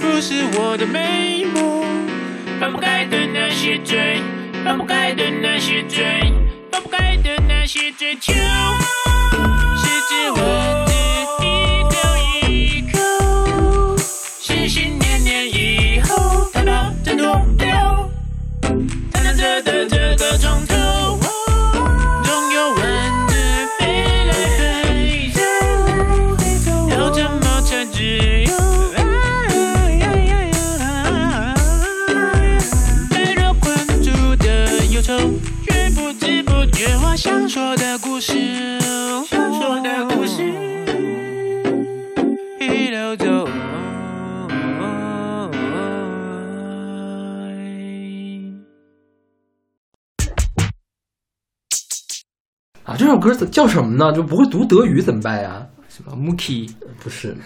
[0.00, 1.82] 不是我的美梦，
[2.60, 4.20] 放不开的那些嘴，
[4.64, 6.04] 放不开的那些嘴，
[6.70, 8.32] 放不开的那些追求，
[53.24, 54.12] 歌叫什么呢？
[54.12, 55.66] 就不会读德语怎么办呀？
[55.88, 56.68] 什么 Mookie，
[57.04, 57.36] 不是，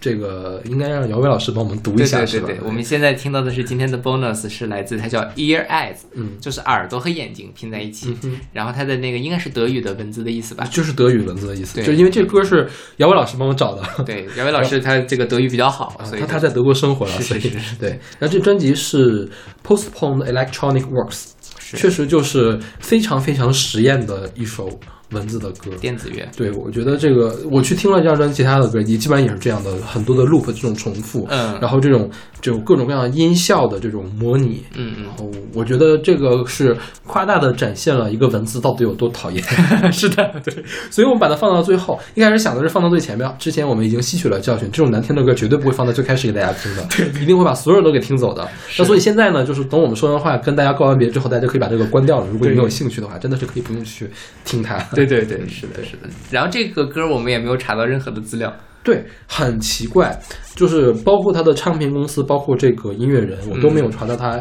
[0.00, 2.46] 这个应该让姚伟老师帮我们读一下，是吧？
[2.46, 8.16] 对对对，我们现在听到的是今天的 bonus 是来自它叫 ear eyes，嗯就是耳朵和眼睛拼在一起，
[8.52, 10.64] 然后它的那个应该是德语的文字的意思吧？
[10.70, 12.68] 就是德语文字的意思，对就因为这歌是
[12.98, 13.82] 姚伟老师帮我找的。
[14.04, 17.90] 对，姚伟老师他这个德语比较好，啊所以他他在德国生活了，是所以对。
[18.20, 19.28] 然后这专辑是
[19.66, 24.70] Postponed Electronic Works，确实就是非常非常实验的一首
[25.12, 25.70] 文字的歌。
[25.80, 32.08] 电子乐，对，我觉得这个我去听了这张专辑，其他的歌也基本上也是这样的，很多的 loop 这种重复，嗯然后这种
[32.40, 36.76] 就各种各样的音效的这种模拟，嗯嗯然后我觉得这个是
[37.06, 39.42] 夸大的展现了一个文字到底有多讨厌。
[39.92, 40.54] 是的，对，
[40.90, 41.98] 所以我们把它放到最后。
[42.14, 48.46] 一开始想的是放到最前面，之前我们已经吸取了教训，这种难听的歌绝对不会放在最开始给大家听的， 对，一定会把所有人都给听走的。
[48.78, 52.26] 那所以现在呢，就是等我们说完话，跟大家告完别之后，大家可以把这个关掉了。
[52.30, 54.08] 如果你没有兴趣的话，真的是可以不用去
[54.44, 54.78] 听它。
[54.94, 56.08] 对对对对，是的，是的。
[56.30, 60.18] 然后这个歌我们也没有查到任何的资料，对，很奇怪，
[60.54, 64.40] 就是包括他的唱片公司，包括这个音乐人，我都没有查到他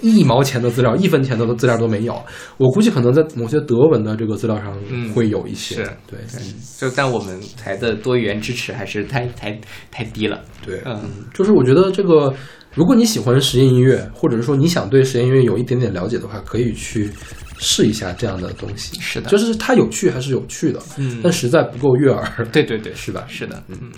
[0.00, 2.14] 一毛钱的资料，一分钱的资料都没有。
[2.56, 5.74] 我估计可能在某些德文的这个资料上嗯会有一些。
[5.74, 6.18] 是对，
[6.78, 9.60] 就但我们台的多语言支持还是太太
[9.90, 10.40] 太低了。
[10.64, 12.32] 对，嗯，就是我觉得这个，
[12.74, 17.10] 如果你喜欢实验音乐，或者是说你想对实验音乐有一点点了解的话，可以去
[17.58, 18.98] 试一下这样的东西。
[19.00, 22.46] 是的就是它有趣还是有趣的，嗯但实在不够悦耳。
[22.52, 23.90] 对对对， 是吧是的，嗯，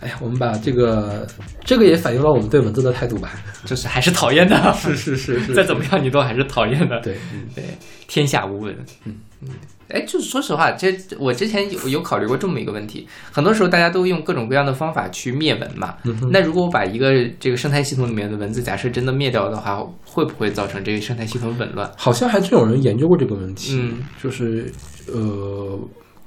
[0.00, 1.26] 哎呀，我们把这个，
[1.64, 3.32] 这个也反映了我们对文字的态度吧。
[3.66, 6.98] 就是还是讨厌的， 是是是是 再怎么样你都还是讨厌的。
[7.02, 7.64] 对，嗯对，
[8.08, 8.74] 天下无文。
[9.04, 9.48] 嗯嗯，
[9.88, 15.94] 哎，就是说实话，这我之前有有考虑过这么一个问题，很多时候大家都用各种各样的方法去灭蚊嘛。
[16.04, 21.90] 嗯那如果我把一个这个生态系统里面的蚊子，假设真的灭掉的话，会不会造成这个生态系统紊乱？
[21.96, 24.70] 好像还真有人研究过这个问题，嗯，就是
[25.12, 25.78] 呃，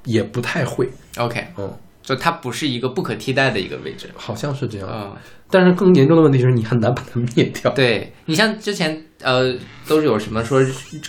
[0.04, 1.72] 也不太会，OK，嗯，
[2.04, 4.08] 就它不是一个不可替代的一个位置。
[4.14, 4.88] 好像是这样。
[4.92, 5.16] 嗯，
[5.50, 7.72] 但是更严重的问题是你很难把它灭掉。
[7.72, 9.54] 对你像之前呃，
[9.88, 10.60] 都是有什么说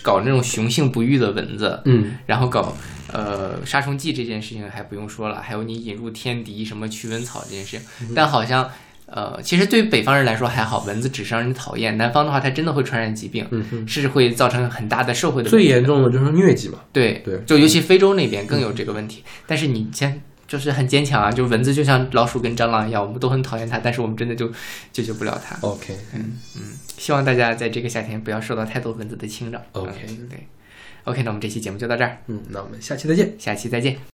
[0.01, 2.75] 搞那种雄性不育的蚊子，嗯，然后搞
[3.11, 8.69] 呃杀虫剂这件事情还不用说了，还有你引入天敌什么驱蚊草这件事情，嗯但好像
[9.07, 13.45] 呃，其实对于北方人来说还好，蚊子只是让人讨厌，南方的话它真的会传染疾病，
[13.85, 16.79] 是会造成很大的社会的最严重的就是疟疾嘛。
[16.91, 19.23] 对对就尤其非洲那边更有这个问题。
[19.45, 24.51] 但是你先就是很坚强啊，就蚊子就像老鼠跟蟑螂一样，我们都很讨厌它，但是我们真的就
[24.91, 25.57] 解决不了它。
[25.61, 26.61] OK，嗯嗯
[26.97, 29.61] 希望大家在这个夏天不要受到太多蚊子的侵扰。
[29.73, 30.47] OK 嗯对。
[31.05, 33.35] OK，那我们这期节目就到这儿，嗯，那我们下期再见。
[33.37, 34.14] 下期再见。